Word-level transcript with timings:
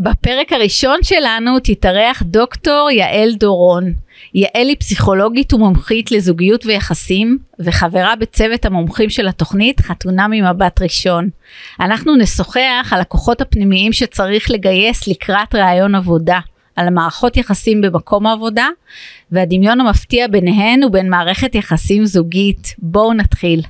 בפרק 0.00 0.52
הראשון 0.52 0.98
שלנו 1.02 1.58
תתארח 1.60 2.22
דוקטור 2.22 2.90
יעל 2.90 3.34
דורון. 3.34 3.92
יעל 4.34 4.68
היא 4.68 4.76
פסיכולוגית 4.78 5.52
ומומחית 5.52 6.10
לזוגיות 6.10 6.66
ויחסים 6.66 7.38
וחברה 7.60 8.16
בצוות 8.16 8.64
המומחים 8.64 9.10
של 9.10 9.28
התוכנית 9.28 9.80
חתונה 9.80 10.28
ממבט 10.28 10.82
ראשון. 10.82 11.28
אנחנו 11.80 12.16
נשוחח 12.16 12.88
על 12.90 13.00
הכוחות 13.00 13.40
הפנימיים 13.40 13.92
שצריך 13.92 14.50
לגייס 14.50 15.08
לקראת 15.08 15.54
ראיון 15.54 15.94
עבודה, 15.94 16.38
על 16.76 16.90
מערכות 16.90 17.36
יחסים 17.36 17.80
במקום 17.80 18.26
העבודה 18.26 18.68
והדמיון 19.32 19.80
המפתיע 19.80 20.28
ביניהן 20.28 20.84
ובין 20.84 21.10
מערכת 21.10 21.54
יחסים 21.54 22.06
זוגית. 22.06 22.74
בואו 22.78 23.12
נתחיל. 23.12 23.60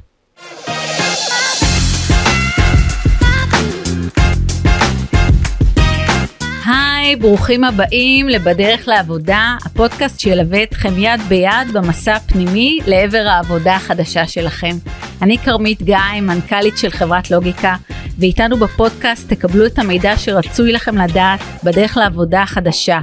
היי, 7.08 7.16
ברוכים 7.16 7.64
הבאים 7.64 8.28
ל"בדרך 8.28 8.88
לעבודה", 8.88 9.56
הפודקאסט 9.66 10.20
שילווה 10.20 10.62
אתכם 10.62 10.92
יד 10.98 11.20
ביד 11.28 11.72
במסע 11.72 12.14
הפנימי 12.14 12.78
לעבר 12.86 13.26
העבודה 13.28 13.76
החדשה 13.76 14.26
שלכם. 14.26 14.76
אני 15.22 15.38
כרמית 15.38 15.82
גיא, 15.82 15.96
מנכ"לית 16.22 16.78
של 16.78 16.90
חברת 16.90 17.30
לוגיקה, 17.30 17.74
ואיתנו 18.18 18.56
בפודקאסט 18.56 19.32
תקבלו 19.32 19.66
את 19.66 19.78
המידע 19.78 20.16
שרצוי 20.16 20.72
לכם 20.72 20.98
לדעת 20.98 21.40
בדרך 21.64 21.96
לעבודה 21.96 22.42
החדשה. 22.42 22.98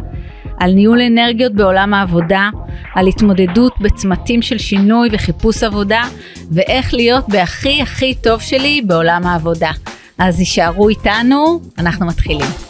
על 0.60 0.72
ניהול 0.72 1.02
אנרגיות 1.02 1.54
בעולם 1.54 1.94
העבודה, 1.94 2.50
על 2.96 3.08
התמודדות 3.08 3.74
בצמתים 3.82 4.42
של 4.42 4.58
שינוי 4.58 5.10
וחיפוש 5.12 5.64
עבודה, 5.64 6.04
ואיך 6.52 6.94
להיות 6.94 7.30
בהכי 7.30 7.82
הכי 7.82 8.16
טוב 8.16 8.42
שלי 8.42 8.82
בעולם 8.82 9.28
העבודה. 9.28 9.72
אז 10.18 10.40
יישארו 10.40 10.90
איתנו, 10.90 11.60
אנחנו 11.78 12.06
מתחילים. 12.06 12.65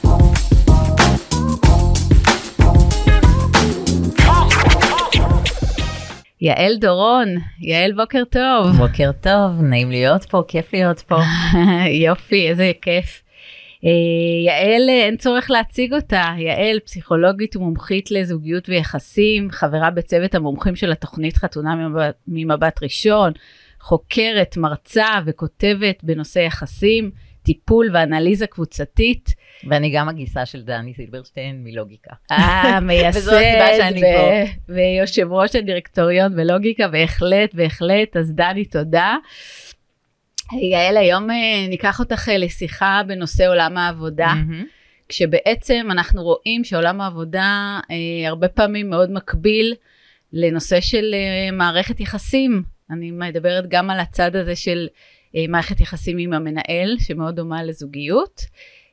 יעל 6.41 6.75
דורון, 6.75 7.27
יעל 7.59 7.91
בוקר 7.91 8.23
טוב. 8.29 8.75
בוקר 8.77 9.11
טוב, 9.21 9.61
נעים 9.61 9.91
להיות 9.91 10.23
פה, 10.23 10.43
כיף 10.47 10.73
להיות 10.73 10.99
פה. 10.99 11.17
יופי, 12.05 12.49
איזה 12.49 12.71
כיף. 12.81 13.23
אה, 13.85 13.89
יעל, 14.45 14.89
אין 14.89 15.17
צורך 15.17 15.51
להציג 15.51 15.93
אותה, 15.93 16.23
יעל 16.37 16.79
פסיכולוגית 16.79 17.55
ומומחית 17.55 18.11
לזוגיות 18.11 18.69
ויחסים, 18.69 19.51
חברה 19.51 19.89
בצוות 19.89 20.35
המומחים 20.35 20.75
של 20.75 20.91
התוכנית 20.91 21.37
חתונה 21.37 21.75
ממבט, 21.75 22.15
ממבט 22.27 22.83
ראשון, 22.83 23.31
חוקרת, 23.79 24.57
מרצה 24.57 25.07
וכותבת 25.25 26.03
בנושא 26.03 26.39
יחסים, 26.39 27.11
טיפול 27.45 27.89
ואנליזה 27.93 28.47
קבוצתית. 28.47 29.35
ואני 29.69 29.89
גם 29.89 30.09
הגיסה 30.09 30.45
של 30.45 30.61
דני 30.61 30.93
זילברשטיין 30.97 31.63
מלוגיקה. 31.63 32.13
אה, 32.31 32.79
מייסד 32.87 33.27
ו- 33.27 34.73
ויושב 34.73 35.31
ראש 35.31 35.55
הדירקטוריון 35.55 36.35
בלוגיקה, 36.35 36.87
בהחלט, 36.87 37.53
בהחלט, 37.53 38.17
אז 38.17 38.33
דני, 38.33 38.65
תודה. 38.65 39.15
יעל, 40.61 40.97
היום 40.97 41.31
אה, 41.31 41.67
ניקח 41.69 41.99
אותך 41.99 42.29
אה, 42.29 42.37
לשיחה 42.37 43.01
בנושא 43.07 43.47
עולם 43.47 43.77
העבודה. 43.77 44.33
Mm-hmm. 44.33 44.65
כשבעצם 45.09 45.87
אנחנו 45.91 46.23
רואים 46.23 46.63
שעולם 46.63 47.01
העבודה 47.01 47.79
אה, 47.91 48.27
הרבה 48.27 48.47
פעמים 48.47 48.89
מאוד 48.89 49.11
מקביל 49.11 49.73
לנושא 50.33 50.81
של 50.81 51.13
אה, 51.13 51.51
מערכת 51.51 51.99
יחסים. 51.99 52.63
אני 52.91 53.11
מדברת 53.11 53.69
גם 53.69 53.89
על 53.89 53.99
הצד 53.99 54.35
הזה 54.35 54.55
של 54.55 54.87
מערכת 55.49 55.79
יחסים 55.79 56.17
עם 56.17 56.33
המנהל, 56.33 56.95
שמאוד 56.99 57.35
דומה 57.35 57.63
לזוגיות, 57.63 58.41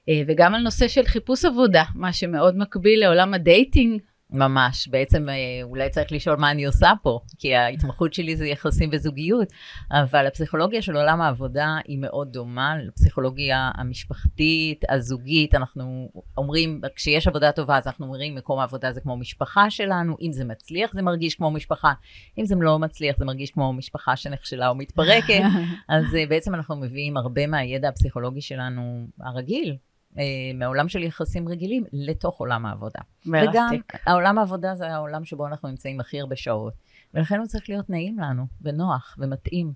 אה, 0.09 0.23
וגם 0.27 0.55
על 0.55 0.63
נושא 0.63 0.89
של 0.89 1.03
חיפוש 1.03 1.45
עבודה, 1.45 1.85
מה 1.95 2.13
שמאוד 2.13 2.59
מקביל 2.59 3.01
לעולם 3.01 3.35
ה 3.35 3.43
dating. 3.43 4.01
ממש, 4.33 4.89
בעצם 4.89 5.29
אה, 5.29 5.35
אולי 5.63 5.91
צריך 5.91 6.13
לשאול 6.13 6.37
מה 6.37 6.51
אני 6.51 6.65
עושה 6.65 6.93
פה, 7.03 7.21
כי 7.39 7.55
ההתמחות 7.55 8.15
שלי 8.15 8.37
זה 8.37 8.47
יחסים 8.47 8.91
וזוגיות, 8.93 9.49
אבל 9.91 10.27
הפסיכולוגיה 10.27 10.83
של 10.83 10.97
עולם 10.97 11.21
העבודה 11.21 11.77
היא 11.85 11.99
מאוד 11.99 12.33
דומה 12.33 12.77
לפסיכולוגיה 12.77 13.71
המשפחתית, 13.75 14.85
הזוגית, 14.89 15.55
אנחנו 15.55 16.09
אומרים, 16.37 16.81
כשיש 16.97 17.27
עבודה 17.27 17.53
טובה 17.53 17.79
אז 17.79 17.87
אנחנו 17.87 18.07
אומרים 18.07 18.35
מקום 18.35 18.59
העבודה 18.59 18.93
זה 18.93 19.01
כמו 19.01 19.17
משפחה 19.17 19.71
שלנו, 19.71 20.17
אם 20.21 20.33
זה 20.33 20.45
מצליח 20.45 20.93
זה 20.93 21.03
מרגיש 21.03 21.35
כמו 21.35 21.51
משפחה, 21.51 21.93
אם 22.39 22.47
זה 22.47 22.55
לא 22.61 22.79
מצליח 22.79 23.17
זה 23.19 23.25
מרגיש 23.25 23.51
כמו 23.51 23.73
משפחה 23.73 24.17
שנכשלה 24.17 24.69
או 24.69 24.75
מתפרקת, 24.75 25.43
אז 25.89 26.05
בעצם 26.29 26.55
אנחנו 26.55 26.77
מביאים 26.77 27.17
הרבה 27.17 27.47
מהידע 27.47 27.89
הפסיכולוגי 27.89 28.41
שלנו 28.41 29.07
הרגיל, 29.21 29.71
אה, 29.71 29.92
מעולם 30.55 30.89
של 30.89 31.03
יחסים 31.03 31.49
רגילים 31.49 31.85
לתוך 31.93 32.39
עולם 32.41 32.67
העבודה. 32.67 33.01
מרתק. 33.27 33.49
וגם 33.51 33.71
העולם 34.07 34.39
העבודה 34.39 34.75
זה 34.75 34.89
העולם 34.89 35.25
שבו 35.25 35.47
אנחנו 35.47 35.69
נמצאים 35.69 36.01
הכי 36.01 36.21
הרבה 36.21 36.37
שעות, 36.37 36.75
ולכן 37.15 37.39
הוא 37.39 37.47
צריך 37.47 37.69
להיות 37.69 37.91
נעים 37.91 38.19
לנו, 38.19 38.47
ונוח, 38.63 39.17
ומתאים. 39.19 39.73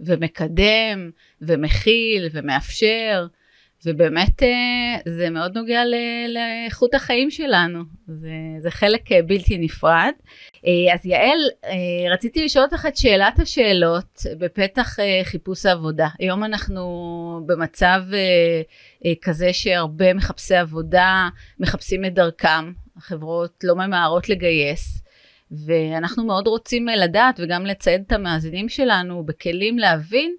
ומקדם, 0.00 1.10
ומכיל, 1.40 2.28
ומאפשר, 2.32 3.26
ובאמת 3.86 4.42
אה, 4.42 4.98
זה 5.08 5.30
מאוד 5.30 5.58
נוגע 5.58 5.82
לאיכות 6.28 6.94
החיים 6.94 7.30
שלנו, 7.30 7.82
זה, 8.06 8.30
זה 8.60 8.70
חלק 8.70 9.12
אה, 9.12 9.22
בלתי 9.22 9.58
נפרד. 9.58 10.12
אה, 10.66 10.94
אז 10.94 11.06
יעל, 11.06 11.38
רציתי 12.12 12.44
לשאול 12.44 12.64
אותך 12.64 12.86
את 12.86 12.96
שאלת 12.96 13.38
השאלות 13.38 14.22
בפתח 14.38 14.96
חיפוש 15.22 15.66
העבודה. 15.66 16.08
היום 16.18 16.44
אנחנו 16.44 16.82
במצב 17.46 18.00
כזה 19.22 19.52
שהרבה 19.52 20.14
מחפשי 20.14 20.56
עבודה 20.56 21.28
מחפשים 21.60 22.04
את 22.04 22.14
דרכם, 22.14 22.72
החברות 22.96 23.64
לא 23.64 23.74
ממהרות 23.74 24.28
לגייס. 24.28 25.02
ואנחנו 25.66 26.24
מאוד 26.24 26.46
רוצים 26.46 26.88
לדעת 26.88 27.40
וגם 27.42 27.66
לצייד 27.66 28.02
את 28.06 28.12
המאזינים 28.12 28.68
שלנו 28.68 29.24
בכלים 29.24 29.78
להבין 29.78 30.36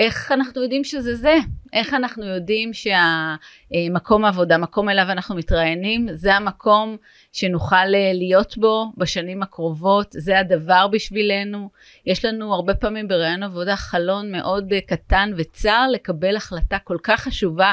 איך 0.00 0.32
אנחנו 0.32 0.62
יודעים 0.62 0.84
שזה 0.84 1.14
זה? 1.14 1.34
איך 1.72 1.94
אנחנו 1.94 2.24
יודעים 2.24 2.70
שהמקום 2.72 4.24
העבודה, 4.24 4.58
מקום 4.58 4.88
אליו 4.88 5.04
אנחנו 5.08 5.34
מתראיינים, 5.34 6.06
זה 6.12 6.34
המקום 6.34 6.96
שנוכל 7.32 7.94
אה, 7.94 8.12
להיות 8.14 8.58
בו 8.58 8.92
בשנים 8.96 9.42
הקרובות, 9.42 10.06
זה 10.10 10.38
הדבר 10.38 10.86
בשבילנו. 10.88 11.70
יש 12.06 12.24
לנו 12.24 12.54
הרבה 12.54 12.74
פעמים 12.74 13.08
בראיון 13.08 13.42
עבודה 13.42 13.76
חלון 13.76 14.32
מאוד 14.32 14.72
אה, 14.72 14.80
קטן 14.80 15.32
וצר 15.36 15.88
לקבל 15.92 16.36
החלטה 16.36 16.78
כל 16.78 16.98
כך 17.02 17.20
חשובה 17.20 17.72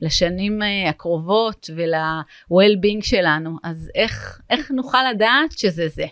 לשנים 0.00 0.62
אה, 0.62 0.88
הקרובות 0.88 1.70
ול-well-being 1.76 3.02
שלנו, 3.02 3.56
אז 3.64 3.90
איך, 3.94 4.40
איך 4.50 4.70
נוכל 4.70 5.10
לדעת 5.10 5.52
שזה 5.52 5.88
זה? 5.88 6.06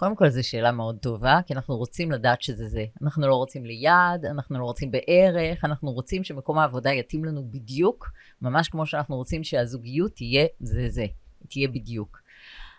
קודם 0.00 0.16
כל 0.16 0.28
זו 0.28 0.48
שאלה 0.48 0.72
מאוד 0.72 0.98
טובה, 0.98 1.40
כי 1.46 1.54
אנחנו 1.54 1.76
רוצים 1.76 2.10
לדעת 2.12 2.42
שזה 2.42 2.68
זה. 2.68 2.84
אנחנו 3.02 3.28
לא 3.28 3.34
רוצים 3.34 3.64
ליד, 3.64 4.24
אנחנו 4.30 4.58
לא 4.58 4.64
רוצים 4.64 4.90
בערך, 4.90 5.64
אנחנו 5.64 5.92
רוצים 5.92 6.24
שמקום 6.24 6.58
העבודה 6.58 6.92
יתאים 6.92 7.24
לנו 7.24 7.50
בדיוק, 7.50 8.10
ממש 8.42 8.68
כמו 8.68 8.86
שאנחנו 8.86 9.16
רוצים 9.16 9.44
שהזוגיות 9.44 10.12
תהיה 10.12 10.46
זה 10.60 10.88
זה, 10.88 11.06
תהיה 11.48 11.68
בדיוק. 11.68 12.22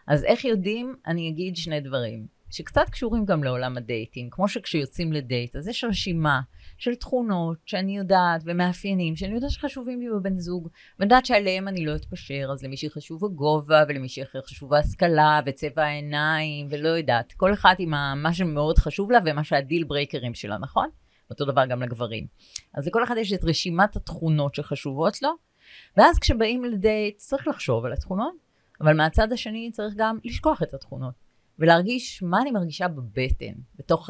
אז 0.07 0.23
איך 0.23 0.45
יודעים? 0.45 0.95
אני 1.07 1.29
אגיד 1.29 1.55
שני 1.55 1.79
דברים, 1.79 2.27
שקצת 2.51 2.89
קשורים 2.89 3.25
גם 3.25 3.43
לעולם 3.43 3.77
ה 3.77 3.84
dating. 3.84 4.33
כמו 4.33 4.47
שכשיוצאים 4.47 5.13
לדייט, 5.13 5.55
אז 5.55 5.67
יש 5.67 5.83
רשימה 5.83 6.41
של 6.77 6.95
תכונות 6.95 7.57
שאני 7.65 7.97
יודעת 7.97 8.41
ומאפיינים 8.45 9.15
שאני 9.15 9.35
יודעת 9.35 9.51
שחשובים 9.51 10.01
לי 10.01 10.09
בבן 10.09 10.35
זוג, 10.35 10.69
ואני 10.99 11.05
יודעת 11.05 11.25
שעליהם 11.25 11.67
אני 11.67 11.85
לא 11.85 11.95
אתפשר, 11.95 12.49
אז 12.53 12.63
למישהי 12.63 12.89
חשוב 12.89 13.25
הגובה, 13.25 13.83
ולמישהי 13.87 14.23
אחר 14.23 14.41
חשוב 14.41 14.73
ההשכלה, 14.73 15.39
וצבע 15.45 15.83
העיניים, 15.83 16.67
ולא 16.69 16.89
יודעת. 16.89 17.31
כל 17.31 17.53
אחת 17.53 17.75
עם 17.79 17.89
מה 18.23 18.33
שמאוד 18.33 18.77
חשוב 18.77 19.11
לה 19.11 19.19
ומה 19.25 19.43
שה 19.43 19.60
deal 19.60 19.83
breaker 19.83 20.22
ים 20.22 20.33
שלה, 20.33 20.57
נכון? 20.57 20.89
אותו 21.29 21.45
דבר 21.45 21.65
גם 21.65 21.81
לגברים. 21.81 22.27
אז 22.73 22.87
לכל 22.87 23.03
אחד 23.03 23.15
יש 23.17 23.33
את 23.33 23.43
רשימת 23.43 23.95
התכונות 23.95 24.55
שחשובות 24.55 25.21
לו, 25.21 25.29
ואז 25.97 26.19
כשבאים 26.19 26.65
לדייט 26.65 27.17
צריך 27.17 27.47
לחשוב 27.47 27.85
על 27.85 27.93
התכונות, 27.93 28.33
אבל 28.81 28.93
מהצד 28.93 29.31
השני 29.31 29.71
צריך 29.71 29.93
גם 29.97 30.17
לשכוח 30.23 30.63
את 30.63 30.73
התכונות. 30.73 31.30
ולהרגיש 31.61 32.23
מה 32.23 32.41
אני 32.41 32.51
מרגישה 32.51 32.87
בבטן, 32.87 33.53
בתוך 33.75 34.09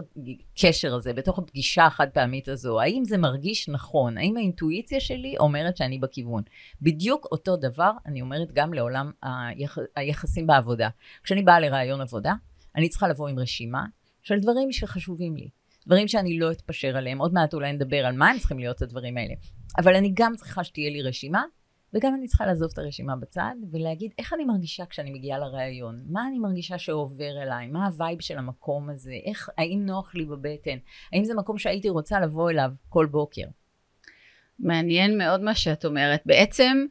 הקשר 0.53 0.95
הזה, 0.95 1.13
בתוך 1.13 1.39
הפגישה 1.39 1.86
החד 1.86 2.09
פעמית 2.09 2.48
הזו. 2.48 2.81
האם 2.81 3.06
זה 3.06 3.18
מרגיש 3.18 3.69
נכון? 3.69 4.18
האם 4.18 4.38
האינטואיציה 4.38 5.00
שלי 5.00 5.38
אומרת 5.38 5.77
שאני 5.77 6.00
בכיוון? 6.00 6.44
בדיוק 6.81 7.27
אותו 7.31 7.57
דבר 7.57 7.92
אני 8.06 8.21
אומרת 8.21 8.51
גם 8.51 8.74
לעולם 8.74 9.12
היח... 9.21 9.77
היחסים 9.95 10.48
בעבודה. 10.48 10.89
כשאני 11.24 11.42
באה 11.42 11.59
לראיון 11.59 12.01
עבודה, 12.01 12.33
אני 12.75 12.89
צריכה 12.89 13.07
לבוא 13.07 13.27
עם 13.27 13.39
רשימה 13.39 13.86
של 14.24 14.39
דברים 14.39 14.71
שחשובים 14.71 15.36
לי. 15.36 15.50
דברים 15.88 16.07
שאני 16.07 16.39
לא 16.39 16.51
אתפשר 16.51 16.98
עליהם. 16.98 17.19
עוד 17.19 17.33
מעט 17.33 17.53
אולי 17.53 17.74
נדבר 17.74 18.06
על 18.06 18.18
מה 18.18 18.30
הם 18.30 18.39
צריכים 18.39 18.59
להיות 18.59 18.81
הדברים 18.81 19.18
האלה. 19.18 19.33
אבל 19.77 19.95
אני 19.95 20.12
גם 20.13 20.36
צריכה 20.36 20.63
שתהיה 20.63 20.89
לי 20.89 21.01
רשימה 21.01 21.44
וגם 21.93 22.15
אני 22.15 22.27
צריכה 22.27 22.45
לעזוב 22.45 22.69
את 22.73 22.77
הרשימה 22.77 23.15
בצד 23.15 23.55
ולהגיד 23.71 24.11
איך 24.17 24.33
אני 24.33 24.45
מרגישה 24.45 24.85
כשאני 24.85 25.11
מגיעה 25.11 25.39
לראיון, 25.39 26.03
מה 26.09 26.27
אני 26.27 26.39
מרגישה 26.39 26.77
שעובר 26.77 27.41
אליי, 27.43 27.67
מה 27.67 27.85
ה 27.85 27.93
vibe 27.93 28.21
של 28.21 28.38
המקום 28.38 28.89
הזה, 28.89 29.13
איך, 29.25 29.49
האם 29.57 29.85
נוח 29.85 30.15
לי 30.15 30.25
בבטן, 30.25 30.77
האם 31.13 31.25
זה 31.25 31.33
מקום 31.33 31.57
שהייתי 31.57 31.89
רוצה 31.89 32.19
לבוא 32.19 32.49
אליו 32.49 32.69
כל 32.89 33.05
בוקר. 33.05 33.45
מעניין 34.59 35.17
מאוד 35.17 35.41
מה 35.41 35.55
שאת 35.55 35.85
אומרת. 35.85 36.21
בעצם 36.25 36.85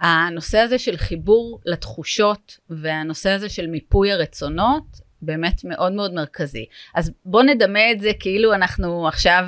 הנושא 0.00 0.58
הזה 0.58 0.78
של 0.78 0.96
חיבור 0.96 1.60
לתחושות 1.64 2.58
והנושא 2.70 3.30
הזה 3.30 3.48
של 3.48 3.66
מיפוי 3.66 4.12
הרצונות 4.12 4.84
באמת 5.22 5.64
מאוד 5.64 5.92
מאוד 5.92 6.14
מרכזי. 6.14 6.66
אז 6.94 7.12
בוא 7.24 7.42
נדמה 7.42 7.92
את 7.92 8.00
זה 8.00 8.10
כאילו 8.20 8.54
אנחנו 8.54 9.08
עכשיו 9.08 9.44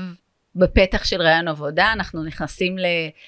בפתח 0.57 1.05
של 1.05 1.23
רעיון 1.23 1.49
עבודה, 1.49 1.93
אנחנו 1.93 2.25
נכנסים 2.25 2.77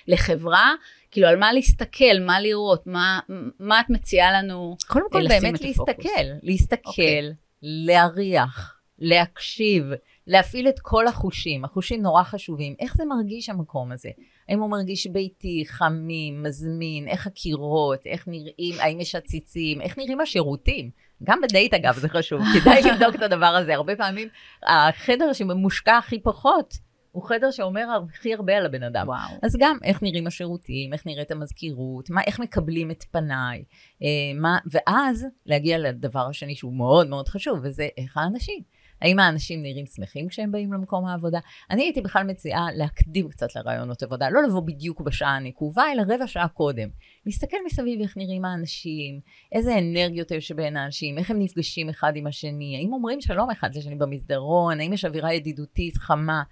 לחברה, 0.06 0.72
כאילו 1.10 1.28
על 1.28 1.36
מה 1.36 1.52
להסתכל, 1.52 2.20
מה 2.20 2.40
לראות, 2.40 2.86
מה, 2.86 3.20
מה 3.60 3.80
את 3.80 3.90
מציעה 3.90 4.32
לנו 4.32 4.76
קודם 4.86 5.04
כל 5.10 5.28
באמת 5.28 5.60
להסתכל, 5.60 6.24
להסתכל, 6.42 6.78
okay. 6.78 6.88
אוקיי. 6.88 7.32
להריח, 7.62 8.78
להקשיב, 8.98 9.84
להפעיל 10.26 10.68
את 10.68 10.80
כל 10.80 11.06
החושים, 11.06 11.64
החושים 11.64 12.02
נורא 12.02 12.22
חשובים. 12.22 12.74
איך 12.80 12.96
זה 12.96 13.04
מרגיש 13.04 13.48
המקום 13.48 13.92
הזה? 13.92 14.08
האם 14.48 14.60
הוא 14.60 14.70
מרגיש 14.70 15.06
ביתי, 15.06 15.64
חמים, 15.66 16.42
מזמין, 16.42 17.08
איך 17.08 17.26
הקירות, 17.26 18.06
איך 18.06 18.24
נראים, 18.26 18.74
האם 18.78 19.00
יש 19.00 19.14
עציצים, 19.14 19.80
איך 19.80 19.98
נראים 19.98 20.20
השירותים? 20.20 20.90
גם 21.24 21.40
בדייט 21.40 21.74
אגב, 21.74 21.98
זה 21.98 22.08
חשוב, 22.08 22.40
כדאי 22.54 22.82
לבדוק 22.82 23.14
את 23.14 23.22
הדבר 23.22 23.46
הזה. 23.46 23.74
הרבה 23.74 23.96
פעמים 23.96 24.28
החדר 24.62 25.32
שממושקע 25.32 25.96
הכי 25.96 26.20
פחות, 26.22 26.74
הוא 27.12 27.22
חדר 27.28 27.50
שאומר 27.50 27.86
הכי 28.10 28.34
הרבה 28.34 28.56
על 28.56 28.66
הבן 28.66 28.82
אדם. 28.82 29.08
וואו. 29.08 29.38
אז 29.42 29.56
גם 29.58 29.76
איך 29.84 30.02
נראים 30.02 30.26
השירותים, 30.26 30.92
איך 30.92 31.06
נראית 31.06 31.30
המזכירות, 31.30 32.10
מה, 32.10 32.20
איך 32.26 32.40
מקבלים 32.40 32.90
את 32.90 33.04
פניי, 33.10 33.64
אה, 34.02 34.08
מה, 34.40 34.58
ואז 34.70 35.26
להגיע 35.46 35.78
לדבר 35.78 36.26
השני 36.28 36.54
שהוא 36.54 36.76
מאוד 36.76 37.08
מאוד 37.08 37.28
חשוב, 37.28 37.58
וזה 37.62 37.88
איך 37.98 38.16
האנשים. 38.16 38.62
האם 39.00 39.18
האנשים 39.18 39.62
נראים 39.62 39.86
שמחים 39.86 40.28
כשהם 40.28 40.52
באים 40.52 40.72
למקום 40.72 41.06
העבודה? 41.06 41.38
אני 41.70 41.82
הייתי 41.82 42.00
בכלל 42.00 42.24
מציעה 42.24 42.66
להקדים 42.74 43.28
קצת 43.28 43.56
לרעיונות 43.56 44.02
עבודה, 44.02 44.30
לא 44.30 44.42
לבוא 44.42 44.60
בדיוק 44.60 45.00
בשעה 45.00 45.36
הנקובה, 45.36 45.84
אלא 45.92 46.02
רבע 46.14 46.26
שעה 46.26 46.48
קודם. 46.48 46.88
להסתכל 47.26 47.56
מסביב 47.66 48.00
איך 48.00 48.16
נראים 48.16 48.44
האנשים, 48.44 49.20
איזה 49.52 49.78
אנרגיות 49.78 50.30
יש 50.30 50.52
בין 50.52 50.76
האנשים, 50.76 51.18
איך 51.18 51.30
הם 51.30 51.38
נפגשים 51.38 51.88
אחד 51.88 52.12
עם 52.16 52.26
השני, 52.26 52.76
האם 52.76 52.92
אומרים 52.92 53.20
שלום 53.20 53.50
אחד 53.50 53.74
לשני 53.74 53.94
במסדרון, 53.94 54.80
האם 54.80 54.92
יש 54.92 55.04
אווירה 55.04 55.34
ידידותית, 55.34 55.96
חמה. 55.96 56.42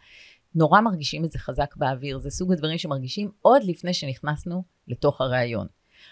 נורא 0.56 0.80
מרגישים 0.80 1.24
את 1.24 1.30
זה 1.32 1.38
חזק 1.38 1.76
באוויר, 1.76 2.18
זה 2.18 2.30
סוג 2.30 2.52
הדברים 2.52 2.78
שמרגישים 2.78 3.30
עוד 3.42 3.62
לפני 3.64 3.94
שנכנסנו 3.94 4.62
לתוך 4.88 5.20
הראיון. 5.20 5.66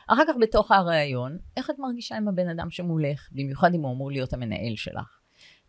אחר 0.08 0.22
כך 0.28 0.34
בתוך 0.40 0.70
הראיון, 0.70 1.38
איך 1.56 1.70
את 1.70 1.78
מרגישה 1.78 2.16
עם 2.16 2.28
הבן 2.28 2.48
אדם 2.48 2.70
שמולך, 2.70 3.28
במיוחד 3.32 3.74
אם 3.74 3.82
הוא 3.82 3.92
אמור 3.92 4.10
להיות 4.10 4.32
המנהל 4.32 4.76
שלך. 4.76 5.18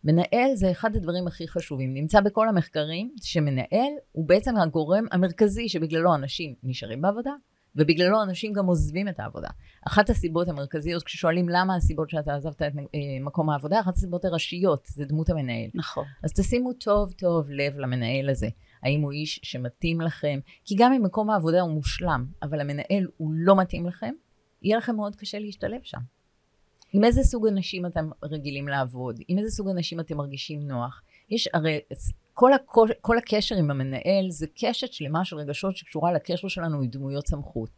מנהל 0.04 0.54
זה 0.54 0.70
אחד 0.70 0.96
הדברים 0.96 1.26
הכי 1.26 1.48
חשובים. 1.48 1.94
נמצא 1.94 2.20
בכל 2.20 2.48
המחקרים 2.48 3.14
שמנהל 3.22 3.92
הוא 4.12 4.28
בעצם 4.28 4.56
הגורם 4.56 5.04
המרכזי 5.12 5.68
שבגללו 5.68 6.14
אנשים 6.14 6.54
נשארים 6.62 7.02
בעבודה, 7.02 7.32
ובגללו 7.76 8.22
אנשים 8.22 8.52
גם 8.52 8.66
עוזבים 8.66 9.08
את 9.08 9.20
העבודה. 9.20 9.48
אחת 9.86 10.10
הסיבות 10.10 10.48
המרכזיות, 10.48 11.02
כששואלים 11.02 11.48
למה 11.48 11.76
הסיבות 11.76 12.10
שאתה 12.10 12.34
עזבת 12.34 12.62
את 12.62 12.72
אה, 12.94 13.00
מקום 13.20 13.50
העבודה, 13.50 13.80
אחת 13.80 13.94
הסיבות 13.94 14.24
הראשיות 14.24 14.86
זה 14.86 15.04
דמות 15.04 15.30
המנהל. 15.30 15.70
נכון. 15.74 16.04
אז 16.22 16.32
תשימו 16.32 16.72
טוב 16.72 17.12
טוב 17.12 17.50
לב 17.50 17.78
למנהל 17.78 18.30
הזה. 18.30 18.48
האם 18.82 19.00
הוא 19.00 19.12
איש 19.12 19.40
שמתאים 19.42 20.00
לכם? 20.00 20.40
כי 20.64 20.74
גם 20.78 20.92
אם 20.92 21.02
מקום 21.02 21.30
העבודה 21.30 21.60
הוא 21.60 21.70
מושלם, 21.70 22.26
אבל 22.42 22.60
המנהל 22.60 23.06
הוא 23.16 23.30
לא 23.34 23.56
מתאים 23.56 23.86
לכם, 23.86 24.14
יהיה 24.62 24.78
לכם 24.78 24.96
מאוד 24.96 25.16
קשה 25.16 25.38
להשתלב 25.38 25.80
שם. 25.82 26.00
עם 26.92 27.04
איזה 27.04 27.22
סוג 27.22 27.46
אנשים 27.46 27.86
אתם 27.86 28.10
רגילים 28.22 28.68
לעבוד? 28.68 29.20
עם 29.28 29.38
איזה 29.38 29.50
סוג 29.50 29.68
אנשים 29.68 30.00
אתם 30.00 30.16
מרגישים 30.16 30.68
נוח? 30.68 31.02
יש 31.30 31.48
הרי, 31.54 31.80
כל, 32.34 32.52
הקוש, 32.52 32.90
כל 33.00 33.18
הקשר 33.18 33.56
עם 33.56 33.70
המנהל 33.70 34.30
זה 34.30 34.46
קשת 34.54 34.92
שלמה 34.92 35.24
של 35.24 35.36
רגשות 35.36 35.76
שקשורה 35.76 36.12
לקשר 36.12 36.48
שלנו 36.48 36.76
עם 36.82 36.86
דמויות 36.86 37.26
סמכות. 37.26 37.70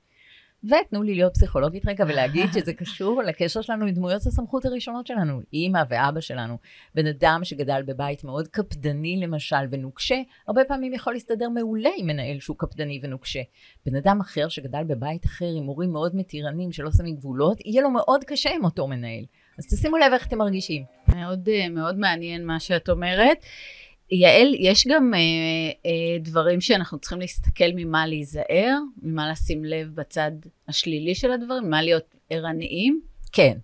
ותנו 0.64 1.02
לי 1.02 1.14
להיות 1.14 1.34
פסיכולוגית 1.34 1.86
רגע 1.86 2.04
ולהגיד 2.08 2.52
שזה 2.52 2.72
קשור 2.72 3.22
לקשר 3.22 3.60
שלנו 3.60 3.86
עם 3.86 3.94
דמויות 3.94 4.26
הסמכות 4.26 4.64
הראשונות 4.64 5.06
שלנו, 5.06 5.40
אימא 5.52 5.82
ואבא 5.88 6.20
שלנו. 6.20 6.56
בן 6.94 7.06
אדם 7.06 7.40
שגדל 7.44 7.82
בבית 7.86 8.24
מאוד 8.24 8.48
קפדני 8.48 9.20
למשל 9.22 9.56
ונוקשה, 9.70 10.16
הרבה 10.48 10.64
פעמים 10.64 10.94
יכול 10.94 11.12
להסתדר 11.12 11.48
מעולה 11.48 11.90
עם 11.96 12.06
מנהל 12.06 12.40
שהוא 12.40 12.56
קפדני 12.58 13.00
ונוקשה. 13.02 13.40
בן 13.86 13.96
אדם 13.96 14.20
אחר 14.20 14.48
שגדל 14.48 14.84
בבית 14.84 15.26
אחר 15.26 15.50
עם 15.56 15.64
הורים 15.64 15.92
מאוד 15.92 16.16
מתירנים 16.16 16.72
שלא 16.72 16.90
שמים 16.96 17.16
גבולות, 17.16 17.58
יהיה 17.64 17.82
לו 17.82 17.90
מאוד 17.90 18.24
קשה 18.24 18.50
עם 18.54 18.64
אותו 18.64 18.86
מנהל. 18.86 19.24
אז 19.58 19.66
תשימו 19.66 19.96
לב 19.96 20.12
איך 20.12 20.26
אתם 20.26 20.38
מרגישים. 20.38 20.84
מאוד, 21.08 21.48
אה, 21.48 21.68
מאוד 21.68 21.98
מעניין 21.98 22.46
מה 22.46 22.60
שאת 22.60 22.88
אומרת. 22.88 23.38
יעל, 24.10 24.54
יש 24.58 24.86
גם 24.86 25.14
אה, 25.14 25.18
אה, 25.86 26.18
דברים 26.20 26.60
שאנחנו 26.60 26.98
צריכים 26.98 27.20
להסתכל 27.20 27.64
ממה 27.74 28.06
להיזהר, 28.06 28.78
ממה 29.02 29.30
לשים 29.30 29.64
לב 29.64 29.94
בצד 29.94 30.30
השלילי 30.68 31.14
של 31.14 31.32
הדברים, 31.32 31.64
ממה 31.64 31.82
להיות 31.82 32.14
ערניים. 32.30 33.00
כן. 33.32 33.58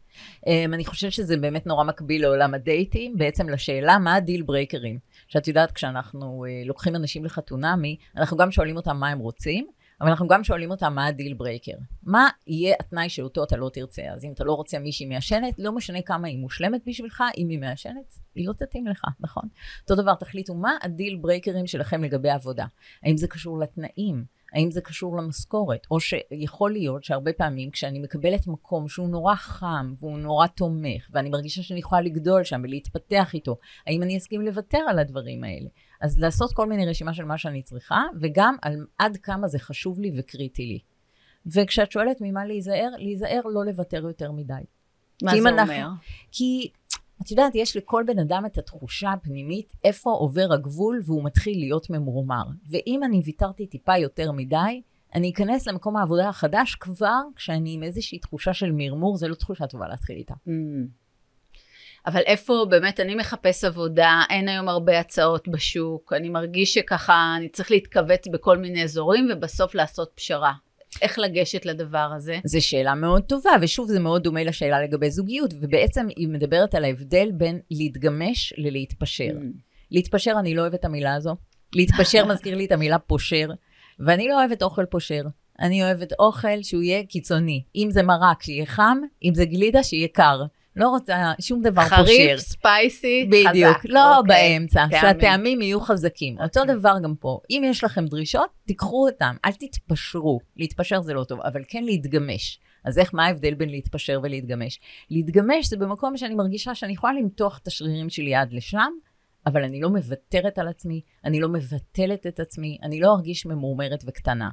אום, 0.47 0.49
אני 0.75 0.85
חושבת 0.85 1.13
שזה 1.13 1.37
באמת 1.37 1.67
נורא 1.67 1.85
מקביל 1.85 2.23
לעולם 2.23 2.55
הדייטים, 2.55 3.19
בעצם 3.19 3.49
לשאלה 3.49 3.99
מה 3.99 4.15
ה 4.15 4.20
deal 4.20 4.43
breaker 4.43 4.82
ים. 4.82 4.99
שאת 5.29 5.49
יודעת, 5.49 5.73
כשאנחנו 5.73 6.45
אה, 6.47 6.67
לוקחים 6.67 6.97
אנשים 6.97 7.25
לחתונמי, 7.25 7.97
אנחנו 8.17 8.37
גם 8.37 8.51
שואלים 8.51 8.77
אותם 8.77 8.97
מה 8.97 9.09
הם 9.09 9.19
רוצים, 9.19 9.67
אבל 10.01 10.09
אנחנו 10.09 10.29
גם 10.29 10.45
שואלים 10.45 10.71
אותם 10.71 10.95
מה 10.95 11.07
ה 11.07 11.12
deal 11.12 11.35
breaker. 11.35 11.73
מה 12.03 12.29
יהיה 12.47 12.75
התנאי 12.81 13.09
שאותו 13.09 13.45
אתה 13.45 13.57
לא 13.57 13.71
תרצה? 13.73 14.03
אז 14.13 14.25
אם 14.25 14.33
אתה 14.33 14.45
לא 14.45 14.53
רוצה 14.53 14.79
מישהי 14.79 15.07
מעשנת, 15.07 15.55
לא 15.59 15.73
משנה 15.73 16.03
כמה 16.03 16.29
היא 16.29 16.39
מושלמת 16.39 16.81
בשבילך, 16.87 17.25
אם 17.37 17.49
היא 17.49 17.59
מעשנת, 17.59 18.15
היא 18.35 18.49
לא 18.49 18.53
תתאים 18.53 18.87
לך, 18.87 19.05
נכון? 19.21 19.45
אותו 19.83 20.03
דבר, 20.03 20.15
תחליטו 20.15 20.55
מה 20.55 20.77
ה 20.83 20.89
deal 20.89 21.17
breaker 21.17 21.56
ים 21.56 21.67
שלכם 21.67 22.05
לגבי 22.05 22.31
עבודה. 22.31 22.67
האם 23.03 23.17
זה 23.17 23.29
קשור 23.29 23.59
לתנאים? 23.59 24.25
האם 24.55 24.71
זה 24.71 24.81
קשור 24.81 25.17
למשכורת? 25.17 25.87
או 25.91 26.01
שיכול 26.01 26.73
להיות 26.73 27.05
שהרבה 27.05 27.33
פעמים 27.33 27.71
כשאני 27.71 27.99
מקבלת 27.99 28.47
מקום 28.47 28.89
שהוא 28.89 29.09
נורא 29.09 29.35
חם 29.35 29.95
והוא 29.99 30.19
נורא 30.19 30.47
תומך, 30.47 31.09
ואני 31.11 31.31
מרגישה 31.31 31.63
שאני 31.63 31.81
יכולה 31.81 32.01
לגדול 32.01 32.45
שם 32.45 32.61
ולהתפתח 32.65 33.35
איתו, 33.35 33.57
האם 33.87 34.03
אני 34.03 34.17
אסכים 34.17 34.41
לוותר 34.43 34.79
על 34.89 34.99
הדברים 34.99 35.45
האלה? 35.45 35.69
אז 36.05 36.19
לעשות 36.19 36.53
כל 36.53 36.67
מיני 36.67 36.87
רשימה 36.87 37.15
של 37.15 37.25
מה 37.25 37.39
שאני 37.39 37.63
צריכה, 37.63 38.03
וגם 38.21 38.57
על 38.63 38.87
עד 38.99 39.17
כמה 39.17 39.49
זה 39.49 39.59
חשוב 39.59 40.01
לי 40.01 40.13
וקריטי 40.17 40.67
לי. 40.67 40.79
וכשאת 41.47 41.93
שואלת 41.93 42.17
ממה 42.21 42.45
להיזהר, 42.47 42.91
להיזהר 42.99 43.41
לא 43.45 43.65
לוותר 43.65 44.05
יותר 44.07 44.33
מדי. 44.33 44.55
מה 45.23 45.31
זה 45.43 45.49
אנחנו, 45.49 45.75
אומר? 45.75 45.89
כי 46.33 46.71
את 47.23 47.31
יודעת, 47.31 47.55
יש 47.55 47.77
לכל 47.77 48.05
בן 48.07 48.19
אדם 48.19 48.47
את 48.47 48.59
התחושה 48.59 49.13
הפנימית 49.13 49.73
איפה 49.85 50.11
עובר 50.11 50.53
הגבול 50.53 51.01
והוא 51.05 51.25
מתחיל 51.25 51.59
להיות 51.59 51.91
ממורמר. 51.91 52.45
ואם 52.71 53.01
אני 53.05 53.23
ויתרתי 53.25 53.67
טיפה 53.67 53.97
יותר 53.97 54.33
מדי, 54.33 54.83
אני 55.15 55.31
אכנס 55.31 55.69
למקום 55.69 55.97
העבודה 55.97 56.29
החדש 56.29 56.75
כבר 56.75 57.21
כשאני 57.37 57.75
עם 57.75 57.83
איזושהי 57.83 58.19
תחושה 58.19 58.55
של 58.55 58.73
מרמור, 58.73 59.17
זו 59.17 59.29
לא 59.29 59.35
תחושה 59.35 59.67
טובה 59.67 59.89
להתחיל 59.89 60.17
איתה. 60.17 60.35
Mm. 60.35 60.51
אבל 62.07 62.21
איפה 62.27 62.67
באמת 62.71 63.01
אני 63.01 63.15
מחפש 63.15 63.65
עבודה, 63.65 64.23
אין 64.31 64.49
היום 64.49 64.69
הרבה 64.69 65.01
הצעות 65.01 65.49
בשוק, 65.49 66.13
אני 66.13 66.29
מרגיש 66.29 66.75
שככה 66.75 67.35
אני 67.37 67.49
צריך 67.49 67.71
להתכווץ 67.71 68.29
בכל 68.29 68.59
מיני 68.59 68.85
אזורים 68.85 69.29
ובסוף 69.33 69.75
לעשות 69.75 70.11
פשרה. 70.15 70.53
איך 71.03 71.19
לגשת 71.19 71.67
לדבר 71.67 72.11
הזה? 72.17 72.39
זו 72.45 72.67
שאלה 72.67 72.95
מאוד 72.95 73.23
טובה, 73.23 73.51
ושוב 73.61 73.89
זה 73.89 74.01
מאוד 74.01 74.23
דומה 74.23 74.45
לשאלה 74.45 74.83
לגבי 74.83 75.11
זוגיות, 75.11 75.55
ובעצם 75.61 76.07
היא 76.17 76.29
מדברת 76.29 76.75
על 76.75 76.85
ההבדל 76.85 77.29
בין 77.33 77.61
להתגמש 77.71 78.53
ללהתפשר. 78.57 79.31
Mm. 79.39 79.59
להתפשר, 79.91 80.33
אני 80.39 80.55
לא 80.55 80.63
אוהבת 80.63 80.81
את 80.81 80.85
המילה 80.85 81.15
הזו. 81.15 81.37
להתפשר 81.75 82.25
מזכיר 82.31 82.57
לי 82.57 82.65
את 82.65 82.73
המילה 82.73 82.99
פושר, 82.99 83.49
ואני 83.99 84.29
לא 84.29 84.41
אוהבת 84.41 84.63
אוכל 84.63 84.85
פושר. 84.85 85.23
אני 85.61 85.83
אוהבת 85.83 86.13
אוכל 86.19 86.63
שהוא 86.63 86.83
יהיה 86.83 87.05
קיצוני. 87.05 87.63
אם 87.77 87.89
זה 87.91 88.03
מרק, 88.03 88.43
שיהיה 88.43 88.67
חם, 88.67 88.99
אם 89.25 89.35
זה 89.35 89.45
גלידה, 89.45 89.83
שיהיה 89.83 90.09
קר. 90.09 90.43
לא 90.77 90.89
רוצה 90.89 91.33
שום 91.41 91.63
דבר 91.63 91.83
פושר. 91.83 91.97
חריף, 91.97 92.41
ספייסי, 92.41 93.27
בדיוק, 93.29 93.47
חזק. 93.47 93.79
בדיוק, 93.79 93.79
לא 93.85 94.19
אוקיי. 94.19 94.59
באמצע, 94.59 94.85
שהטעמים 95.01 95.63
יהיו 95.63 95.81
חזקים. 95.81 96.35
אוקיי. 96.35 96.47
אותו 96.47 96.75
דבר 96.79 96.95
גם 97.03 97.15
פה. 97.21 97.41
אם 97.51 97.63
יש 97.67 97.85
לכם 97.85 98.07
דרישות, 98.07 98.51
תיקחו 98.67 99.07
אותם, 99.09 99.37
אל 99.45 99.53
תתפשרו. 99.53 100.41
להתפשר 100.57 101.01
זה 101.01 101.15
לא 101.15 101.25
טוב, 101.25 101.41
אבל 101.41 101.63
כן 101.69 101.85
להתגמש. 101.85 102.61
אז 102.85 102.99
איך, 102.99 103.15
מה 103.15 103.27
ההבדל 103.27 103.55
בין 103.55 103.69
להתפשר 103.69 104.21
ולהתגמש? 104.23 104.81
להתגמש 105.11 105.67
זה 105.67 105.77
במקום 105.77 106.17
שאני 106.17 106.35
מרגישה 106.35 106.75
שאני 106.75 106.93
יכולה 106.93 107.13
למתוח 107.13 107.59
את 107.63 107.67
השרירים 107.67 108.11
שלי 108.11 108.35
עד 108.35 108.53
לשם, 108.53 108.91
אבל 109.47 109.65
אני 109.65 109.81
לא 109.81 109.91
מוותרת 109.91 110.59
על 110.59 110.69
עצמי, 110.69 111.01
אני 111.25 111.41
לא 111.41 111.49
מבטלת 111.49 112.27
את 112.27 112.41
עצמי, 112.41 112.79
אני 112.83 113.01
לא 113.01 113.15
ארגיש 113.15 113.47
ממורמרת 113.47 114.05
וקטנה. 114.07 114.51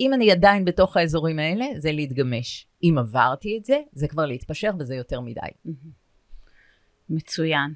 אם 0.00 0.14
אני 0.14 0.32
עדיין 0.32 0.64
בתוך 0.64 0.96
האזורים 0.96 1.38
האלה, 1.38 1.66
זה 1.76 1.92
להתגמש. 1.92 2.66
אם 2.82 2.96
עברתי 2.98 3.58
את 3.58 3.64
זה, 3.64 3.80
זה 3.92 4.08
כבר 4.08 4.26
להתפשר 4.26 4.70
וזה 4.78 4.94
יותר 4.94 5.20
מדי. 5.20 5.40
מצוין. 7.10 7.74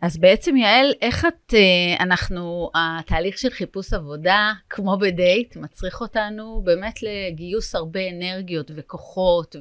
אז 0.00 0.16
בעצם 0.16 0.56
יעל, 0.56 0.92
איך 1.00 1.24
את, 1.24 1.54
אה, 1.54 2.04
אנחנו, 2.04 2.70
התהליך 2.74 3.38
של 3.38 3.50
חיפוש 3.50 3.92
עבודה, 3.92 4.52
כמו 4.70 4.98
בדייט, 4.98 5.56
מצריך 5.56 6.00
אותנו 6.00 6.62
באמת 6.64 6.98
לגיוס 7.02 7.74
הרבה 7.74 8.00
אנרגיות 8.10 8.70
וכוחות 8.74 9.56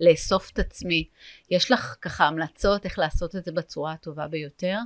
ולאסוף 0.00 0.50
את 0.50 0.58
עצמי. 0.58 1.08
יש 1.50 1.70
לך 1.70 1.96
ככה 2.02 2.26
המלצות 2.26 2.84
איך 2.84 2.98
לעשות 2.98 3.36
את 3.36 3.44
זה 3.44 3.52
בצורה 3.52 3.92
הטובה 3.92 4.28
ביותר? 4.28 4.76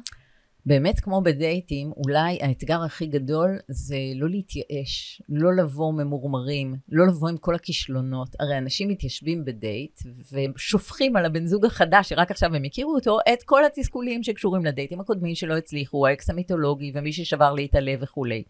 באמת 0.69 1.01
כמו 1.01 1.21
בדייטים, 1.21 1.93
אולי 1.97 2.39
האתגר 2.43 2.83
הכי 2.83 3.07
גדול 3.07 3.59
זה 3.69 3.97
לא 4.15 4.29
להתייאש, 4.29 5.23
לא 5.29 5.57
לבוא 5.57 5.93
ממורמרים, 5.93 6.77
לא 6.89 7.07
לבוא 7.07 7.29
עם 7.29 7.37
כל 7.37 7.55
הכישלונות. 7.55 8.29
הרי 8.41 8.59
אנשים 8.59 8.89
מתיישבים 8.89 9.45
בדייט 9.45 10.01
ושופכים 10.33 11.17
על 11.17 11.25
הבן 11.25 11.47
זוג 11.47 11.67
החדש, 11.67 12.09
שרק 12.09 12.31
עכשיו 12.31 12.55
הם 12.55 12.65
הכירו 12.65 12.95
אותו, 12.95 13.19
את 13.33 13.43
כל 13.43 13.65
התסכולים 13.65 14.23
שקשורים 14.23 14.65
לדייטים 14.65 15.01
הקודמים 15.01 15.35
שלא 15.35 15.57
הצליחו, 15.57 16.07
האקס 16.07 16.31
המיתולוגי 16.31 16.93
ומי 16.95 17.13
ששבר 17.13 17.53
לי 17.53 17.67
את 17.67 17.75
הלב 17.75 17.99
וכולי. 18.03 18.43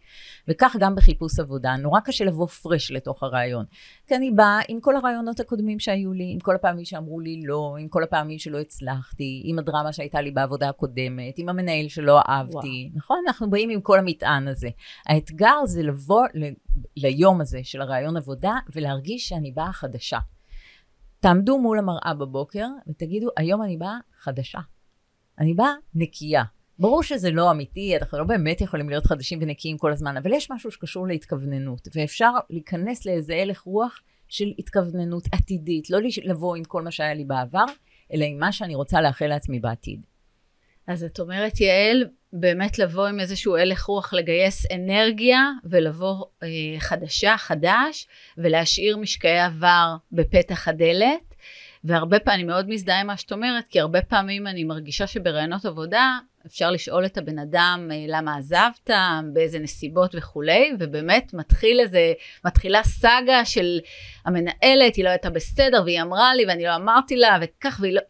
וכך 0.49 0.77
גם 0.81 0.95
בחיפוש 0.95 1.39
עבודה, 1.41 1.77
נורא 1.77 2.01
קשה 2.01 2.25
לבוא 2.25 2.47
פרש 2.47 2.91
לתוך 2.91 3.23
הרעיון. 3.23 3.65
כי 4.07 4.17
אני 4.17 4.31
באה 4.31 4.61
עם 4.69 4.81
כל 4.81 4.97
הרעיונות 4.97 5.41
הקודמים 5.41 5.79
שהיו 5.79 6.13
לי, 6.13 6.31
עם 6.33 6.39
כל 6.39 6.55
הפעמים 6.55 6.85
שאמרו 6.85 7.21
לי 7.21 7.41
לא, 7.45 7.77
עם 7.81 7.89
כל 7.89 8.03
הפעמים 8.03 8.39
שלא 8.39 8.59
הצלחתי, 8.59 9.43
עם 9.45 9.59
הדרמה 9.59 9.93
שהייתה 9.93 10.21
לי 10.21 10.31
בעבודה 10.31 10.69
הקודמת, 10.69 11.39
עם 11.39 11.49
המנהל 11.49 11.89
שלא 11.89 12.08
אהבתי, 12.17 12.55
וואו. 12.55 12.97
נכון? 12.97 13.23
אנחנו 13.27 13.51
באים 13.51 13.71
עם 13.71 13.81
כל 13.81 13.99
המטען 13.99 14.49
הזה. 14.49 14.69
האתגר 15.07 15.67
זה 15.67 15.83
לבוא 15.83 16.27
ל, 16.35 16.45
ליום 16.97 17.41
הזה 17.41 17.61
של 17.63 17.81
הרעיון 17.81 18.17
עבודה 18.17 18.55
ולהרגיש 18.75 19.29
שאני 19.29 19.53
באה 19.53 19.73
חדשה. 19.73 20.19
תעמדו 21.21 21.59
מול 21.59 21.79
המראה 21.79 22.15
בבוקר 22.15 22.67
ותגידו, 22.89 23.29
היום 23.37 23.63
אני 23.63 23.77
באה 23.77 23.99
חדשה. 24.21 24.59
אני 25.39 25.55
באה 25.55 25.73
נקייה. 25.95 26.45
ברור 26.79 27.03
שזה 27.03 27.31
לא 27.31 27.51
אמיתי, 27.51 27.97
אנחנו 27.97 28.19
לא 28.19 28.25
באמת 28.25 28.61
יכולים 28.61 28.89
להיות 28.89 29.07
חדשים 29.07 29.39
ונקיים 29.43 29.79
כל 29.79 29.93
הזמן, 29.93 30.17
אבל 30.17 30.33
יש 30.33 30.51
משהו 30.51 30.71
שקשור 30.71 31.07
להתכווננות, 31.07 31.89
ואפשר 31.95 32.31
להיכנס 32.51 33.07
לאיזה 33.07 33.35
הלך 33.35 33.61
רוח 33.61 34.01
של 34.29 34.53
התכווננות 34.59 35.25
עתידית, 35.33 35.91
לא 35.91 35.99
לבוא 36.25 36.57
עם 36.57 36.65
כל 36.65 36.83
מה 36.83 36.91
שהיה 36.91 37.15
לי 37.15 37.25
בעבר, 37.25 37.65
אלא 38.13 38.25
עם 38.25 38.39
מה 38.39 38.53
שאני 38.53 38.75
רוצה 38.75 39.01
לאחל 39.01 39.27
לעצמי 39.27 39.61
בעתיד. 39.61 40.07
אז 40.89 41.05
את 41.05 41.21
אומרת, 41.21 41.61
יעל, 41.61 42.05
באמת 42.33 42.79
לבוא 42.79 43.07
עם 43.07 43.21
איזשהו 43.21 43.57
הלך 43.57 43.85
רוח, 43.85 44.15
לגייס 44.15 44.67
אנרגיה 44.73 45.51
ולבוא 45.65 46.25
אה, 46.43 46.49
חדשה, 46.79 47.35
חדש, 47.39 48.07
ולהשאיר 48.39 48.97
משקעי 48.97 49.41
עבר 49.41 49.97
בפתח 50.13 50.69
הדלת. 50.69 51.35
והרבה 51.85 52.19
פעמים, 52.19 52.41
אני 52.41 52.45
מאוד 52.45 52.69
מזדהה 52.69 53.01
עם 53.01 53.07
מה 53.07 53.17
שאת 53.17 53.33
אומרת, 53.33 53.69
כי 53.69 53.81
הרבה 53.81 54.03
פעמים 54.03 54.47
אני 54.47 54.65
מרגישה 54.65 55.07
שברעיונות 55.07 55.65
עבודה 55.65 56.19
אפשר 56.47 56.71
לשאול 56.71 57.05
את 57.07 57.19
הבן 57.19 57.39
אדם 57.39 57.89
אה, 57.93 58.05
למה 58.09 58.37
עזבת, 58.37 58.91
באיזה 59.33 59.59
נסיבות 59.59 60.15
וכולי, 60.19 60.73
ובאמת 60.79 61.35
מתחיל 61.35 61.81
איזה, 61.81 62.13
מתחילה 62.45 62.83
סאגה 62.83 63.45
של 63.45 63.81
המנהלת, 64.25 64.97
היא 64.97 65.05
לא 65.05 65.09
הייתה 65.09 65.31
בסדר, 65.31 65.83
והיא 65.85 66.03
אמרה 66.03 66.35
לי 66.35 66.47
ואני 66.47 66.65
לא 66.65 66.77
אמרתי 66.77 67.17
לה, 67.17 67.39
וכך, 67.43 67.79
והיא 67.81 67.95
לא... 67.95 68.01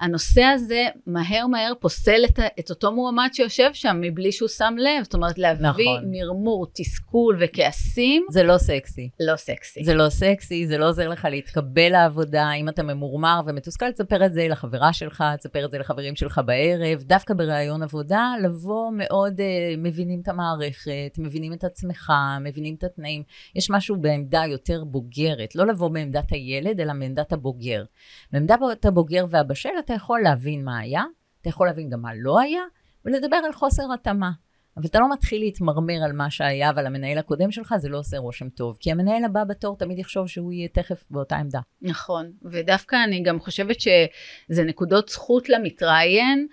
הנושא 0.00 0.42
הזה 0.42 0.86
מהר 1.06 1.46
מהר 1.46 1.72
פוסל 1.80 2.24
את, 2.24 2.38
את 2.60 2.70
אותו 2.70 2.92
מועמד 2.92 3.28
שיושב 3.32 3.70
שם 3.72 3.96
מבלי 4.00 4.32
שהוא 4.32 4.48
שם 4.48 4.74
לב. 4.78 5.04
זאת 5.04 5.14
אומרת, 5.14 5.38
להביא 5.38 5.84
נכון. 5.84 6.04
מרמור, 6.10 6.66
תסכול 6.74 7.36
וכעסים. 7.40 8.26
זה 8.30 8.42
לא 8.42 8.58
סקסי. 8.58 9.10
לא 9.20 9.36
סקסי. 9.36 9.84
זה 9.84 9.94
לא 9.94 10.08
סקסי, 10.08 10.66
זה 10.66 10.78
לא 10.78 10.88
עוזר 10.88 11.08
לך 11.08 11.28
להתקבל 11.30 11.88
לעבודה. 11.88 12.52
אם 12.52 12.68
אתה 12.68 12.82
ממורמר 12.82 13.40
ומתוסכל, 13.46 13.92
תספר 13.92 14.26
את 14.26 14.32
זה 14.32 14.48
לחברה 14.48 14.92
שלך, 14.92 15.24
תספר 15.38 15.64
את 15.64 15.70
זה 15.70 15.78
לחברים 15.78 16.16
שלך 16.16 16.40
בערב. 16.46 17.02
דווקא 17.02 17.34
בראיון 17.34 17.82
עבודה, 17.82 18.32
לבוא 18.42 18.90
מאוד 18.96 19.40
uh, 19.40 19.42
מבינים 19.78 20.20
את 20.22 20.28
המערכת, 20.28 21.18
מבינים 21.18 21.52
את 21.52 21.64
עצמך, 21.64 22.12
מבינים 22.40 22.74
את 22.74 22.84
התנאים. 22.84 23.22
יש 23.54 23.70
משהו 23.70 23.96
בעמדה 23.96 24.42
יותר 24.46 24.84
בוגרת, 24.84 25.54
לא 25.54 25.66
לבוא 25.66 25.88
בעמדת 25.88 26.30
הילד, 26.32 26.80
אלא 26.80 26.92
בעמדת 26.92 27.32
הבוגר. 27.32 27.84
בעמדת 28.32 28.84
הבוגר 28.84 29.24
והבשל, 29.30 29.68
אתה 29.84 29.89
יכול 29.94 30.20
להבין 30.20 30.64
מה 30.64 30.78
היה, 30.78 31.04
אתה 31.40 31.48
יכול 31.48 31.66
להבין 31.66 31.90
גם 31.90 32.02
מה 32.02 32.10
לא 32.14 32.40
היה, 32.40 32.62
ולדבר 33.04 33.36
על 33.36 33.52
חוסר 33.52 33.82
התאמה. 33.94 34.30
אבל 34.76 34.86
אתה 34.86 34.98
לא 34.98 35.12
מתחיל 35.12 35.40
להתמרמר 35.40 36.02
על 36.04 36.12
מה 36.12 36.30
שהיה 36.30 36.72
ועל 36.76 36.86
המנהל 36.86 37.18
הקודם 37.18 37.50
שלך, 37.50 37.74
זה 37.78 37.88
לא 37.88 37.98
עושה 37.98 38.18
רושם 38.18 38.48
טוב. 38.48 38.76
כי 38.80 38.92
המנהל 38.92 39.24
הבא 39.24 39.44
בתור 39.44 39.76
תמיד 39.76 39.98
יחשוב 39.98 40.28
שהוא 40.28 40.52
יהיה 40.52 40.68
תכף 40.68 41.04
באותה 41.10 41.36
עמדה. 41.36 41.60
נכון, 41.82 42.32
ודווקא 42.42 42.96
אני 43.04 43.22
גם 43.22 43.40
חושבת 43.40 43.76
שזה 43.80 44.64
נקודות 44.64 45.08
זכות 45.08 45.48
למתראיין 45.48 46.46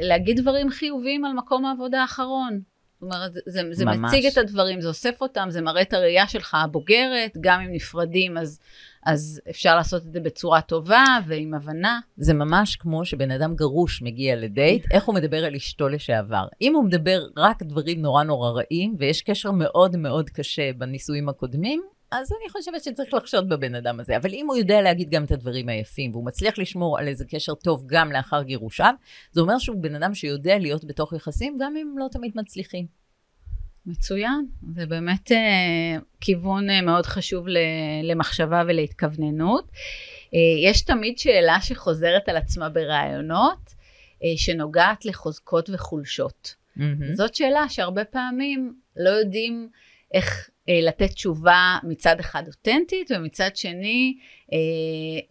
להגיד 0.00 0.40
דברים 0.40 0.70
חיוביים 0.70 1.24
על 1.24 1.32
מקום 1.32 1.64
העבודה 1.64 2.00
האחרון. 2.00 2.60
זאת 3.00 3.02
אומרת, 3.02 3.32
זה, 3.46 3.62
זה 3.72 3.84
מציג 3.84 4.26
את 4.26 4.38
הדברים, 4.38 4.80
זה 4.80 4.88
אוסף 4.88 5.20
אותם, 5.20 5.46
זה 5.50 5.60
מראה 5.60 5.82
את 5.82 5.92
הראייה 5.92 6.26
שלך 6.26 6.54
הבוגרת, 6.54 7.36
גם 7.40 7.60
אם 7.60 7.72
נפרדים 7.72 8.38
אז, 8.38 8.60
אז 9.06 9.40
אפשר 9.50 9.76
לעשות 9.76 10.06
את 10.06 10.12
זה 10.12 10.20
בצורה 10.20 10.60
טובה 10.60 11.04
ועם 11.26 11.54
הבנה. 11.54 12.00
זה 12.16 12.34
ממש 12.34 12.76
כמו 12.76 13.04
שבן 13.04 13.30
אדם 13.30 13.54
גרוש 13.54 14.02
מגיע 14.02 14.36
לדייט, 14.36 14.86
איך 14.92 15.04
הוא 15.04 15.14
מדבר 15.14 15.44
על 15.44 15.54
אשתו 15.54 15.88
לשעבר. 15.88 16.46
אם 16.60 16.74
הוא 16.74 16.84
מדבר 16.84 17.22
רק 17.36 17.62
דברים 17.62 18.02
נורא 18.02 18.22
נורא 18.24 18.50
רעים, 18.50 18.96
ויש 18.98 19.22
קשר 19.22 19.50
מאוד 19.50 19.96
מאוד 19.96 20.30
קשה 20.30 20.72
בנישואים 20.72 21.28
הקודמים, 21.28 21.82
אז 22.10 22.32
אני 22.40 22.50
חושבת 22.50 22.84
שצריך 22.84 23.14
לחשוד 23.14 23.48
בבן 23.48 23.74
אדם 23.74 24.00
הזה. 24.00 24.16
אבל 24.16 24.30
אם 24.32 24.46
הוא 24.48 24.56
יודע 24.56 24.82
להגיד 24.82 25.10
גם 25.10 25.24
את 25.24 25.30
הדברים 25.30 25.68
היפים, 25.68 26.12
והוא 26.12 26.24
מצליח 26.24 26.58
לשמור 26.58 26.98
על 26.98 27.08
איזה 27.08 27.24
קשר 27.24 27.54
טוב 27.54 27.84
גם 27.86 28.12
לאחר 28.12 28.42
גירושיו, 28.42 28.94
זה 29.32 29.40
אומר 29.40 29.58
שהוא 29.58 29.82
בן 29.82 29.94
אדם 29.94 30.14
שיודע 30.14 30.58
להיות 30.58 30.84
בתוך 30.84 31.12
יחסים, 31.12 31.56
גם 31.60 31.76
אם 31.76 31.94
לא 31.98 32.06
תמיד 32.12 32.32
מצליחים. 32.34 32.86
מצוין, 33.86 34.46
זה 34.74 34.86
באמת 34.86 35.32
אה, 35.32 35.98
כיוון 36.20 36.70
אה, 36.70 36.82
מאוד 36.82 37.06
חשוב 37.06 37.46
למחשבה 38.02 38.62
ולהתכווננות. 38.68 39.70
אה, 40.34 40.68
יש 40.70 40.82
תמיד 40.82 41.18
שאלה 41.18 41.60
שחוזרת 41.60 42.28
על 42.28 42.36
עצמה 42.36 42.68
ברעיונות, 42.68 43.74
אה, 44.24 44.28
שנוגעת 44.36 45.04
לחוזקות 45.04 45.70
וחולשות. 45.72 46.54
Mm-hmm. 46.76 47.14
זאת 47.14 47.34
שאלה 47.34 47.68
שהרבה 47.68 48.04
פעמים 48.04 48.74
לא 48.96 49.10
יודעים 49.10 49.68
איך 50.14 50.50
לתת 50.68 51.10
תשובה 51.10 51.78
מצד 51.82 52.20
אחד 52.20 52.42
אותנטית 52.46 53.10
ומצד 53.10 53.56
שני 53.56 54.16
אה, 54.52 54.58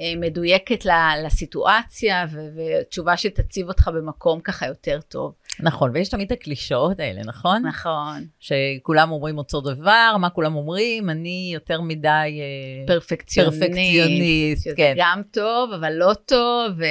אה, 0.02 0.20
מדויקת 0.20 0.86
לסיטואציה 1.26 2.26
ותשובה 2.56 3.18
שתציב 3.18 3.68
אותך 3.68 3.88
במקום 3.88 4.40
ככה 4.40 4.68
יותר 4.68 5.00
טוב. 5.08 5.34
נכון, 5.60 5.92
ויש 5.94 6.10
תמיד 6.10 6.26
את 6.26 6.32
הקלישאות 6.32 7.00
האלה, 7.00 7.22
נכון? 7.26 7.68
נכון. 7.68 8.26
שכולם 8.40 9.12
אומרים 9.12 9.38
אותו 9.38 9.62
דבר, 9.62 10.16
מה 10.20 10.30
כולם 10.30 10.56
אומרים? 10.56 11.10
אני 11.10 11.52
יותר 11.54 11.82
מדי... 11.82 12.42
פרפקציוניסט. 12.88 13.60
פרפקציוניסט, 13.60 14.68
כן. 14.78 14.94
גם 14.98 15.22
טוב, 15.32 15.72
אבל 15.72 15.94
לא 15.94 16.14
טוב, 16.26 16.72
ו... 16.78 16.84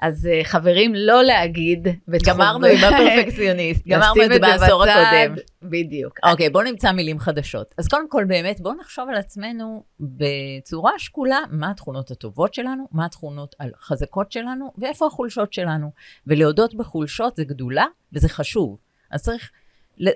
אז 0.00 0.28
uh, 0.32 0.44
חברים, 0.44 0.94
לא 0.94 1.22
להגיד 1.24 1.88
גמרנו 2.26 2.66
עם 2.66 2.76
הפרפקציוניסט, 2.84 3.86
גמרנו 3.88 4.22
את 4.22 4.28
זה 4.32 4.38
בעשור 4.38 4.84
הקודם. 4.84 5.34
בדיוק. 5.62 6.18
אוקיי, 6.30 6.50
בואו 6.50 6.64
נמצא 6.64 6.92
מילים 6.92 7.18
חדשות. 7.18 7.74
אז 7.78 7.88
קודם 7.88 8.08
כל, 8.08 8.24
באמת, 8.24 8.60
בואו 8.60 8.74
נחשוב 8.74 9.08
על 9.08 9.14
עצמנו 9.14 9.84
בצורה 10.00 10.92
שקולה, 10.98 11.38
מה 11.50 11.70
התכונות 11.70 12.10
הטובות 12.10 12.54
שלנו, 12.54 12.88
מה 12.92 13.06
התכונות 13.06 13.54
החזקות 13.60 14.32
שלנו, 14.32 14.72
ואיפה 14.78 15.06
החולשות 15.06 15.52
שלנו. 15.52 15.90
ולהודות 16.26 16.74
בחולשות 16.74 17.36
זה 17.36 17.44
גדולה, 17.44 17.84
וזה 18.12 18.28
חשוב. 18.28 18.78
אז 19.10 19.22
צריך, 19.22 19.50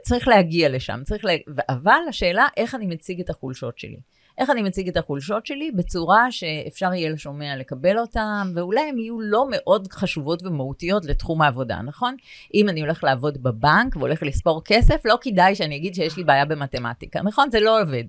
צריך 0.03 0.29
להגיע 0.29 0.69
לשם, 0.69 1.01
צריך 1.05 1.25
לה... 1.25 1.33
אבל 1.69 2.01
השאלה, 2.09 2.47
איך 2.57 2.75
אני 2.75 2.87
מציג 2.87 3.21
את 3.21 3.31
החולשות 3.31 3.79
שלי. 3.79 4.01
איך 4.41 4.51
אני 4.51 4.63
מציג 4.63 4.89
את 4.89 4.97
החולשות 4.97 5.47
שלי 5.47 5.71
בצורה 5.71 6.33
שאפשר 6.33 6.95
יהיה 6.95 7.11
לשומע 7.11 7.57
לקבל 7.57 7.99
אותן, 7.99 8.53
ואולי 8.55 8.81
הן 8.81 8.99
יהיו 8.99 9.21
לא 9.21 9.47
מאוד 9.51 9.89
חשובות 9.93 10.43
ומהותיות 10.43 11.05
לתחום 11.05 11.43
העבודה, 11.43 11.81
נכון? 11.83 12.17
אם 12.55 12.69
אני 12.69 12.81
הולך 12.81 13.05
לעבוד 13.05 13.43
בבנק 13.43 13.97
והולך 13.97 14.23
לספור 14.23 14.63
כסף, 14.65 15.01
לא 15.05 15.19
כדאי 15.21 15.55
שאני 15.55 15.77
אגיד 15.77 15.95
שיש 15.95 16.17
לי 16.17 16.25
בעיה 16.25 16.45
במתמטיקה, 16.45 17.23
נכון? 17.23 17.51
זה 17.51 17.61
לא 17.61 17.83
עובד. 17.83 18.05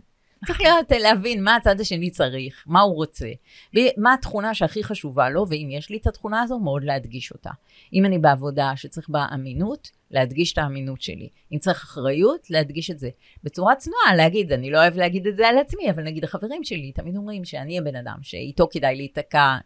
צריך 0.45 0.61
להיות, 0.61 0.91
להבין 0.91 1.43
מה 1.43 1.55
הצד 1.55 1.79
השני 1.79 2.09
צריך, 2.09 2.63
מה 2.67 2.81
הוא 2.81 2.95
רוצה, 2.95 3.27
ומה 3.75 4.13
התכונה 4.13 4.53
שהכי 4.53 4.83
חשובה 4.83 5.29
לו, 5.29 5.45
ואם 5.49 5.67
יש 5.71 5.89
לי 5.89 5.97
את 5.97 6.07
התכונה 6.07 6.41
הזו, 6.41 6.59
מאוד 6.59 6.83
להדגיש 6.83 7.31
אותה. 7.31 7.49
אם 7.93 8.05
אני 8.05 8.17
בעבודה 8.17 8.71
שצריך 8.75 9.09
בה 9.09 9.25
אמינות, 9.33 9.91
להדגיש 10.11 10.53
את 10.53 10.57
האמינות 10.57 11.01
שלי. 11.01 11.29
אם 11.53 11.57
צריך 11.57 11.83
אחריות, 11.83 12.49
להדגיש 12.49 12.91
את 12.91 12.99
זה. 12.99 13.09
בצורה 13.43 13.75
צנועה, 13.75 14.15
להגיד, 14.15 14.51
אני 14.51 14.71
לא 14.71 14.77
אוהב 14.77 14.97
להגיד 14.97 15.27
את 15.27 15.35
זה 15.35 15.47
על 15.47 15.57
עצמי, 15.57 15.91
אבל 15.91 16.03
נגיד 16.03 16.23
החברים 16.23 16.63
שלי 16.63 16.91
תמיד 16.91 17.15
אומרים 17.15 17.45
שאני 17.45 17.77
הבן 17.77 17.95
אדם 17.95 18.17
שאיתו 18.21 18.67
כדאי 18.71 18.95
להיתקע 18.95 19.57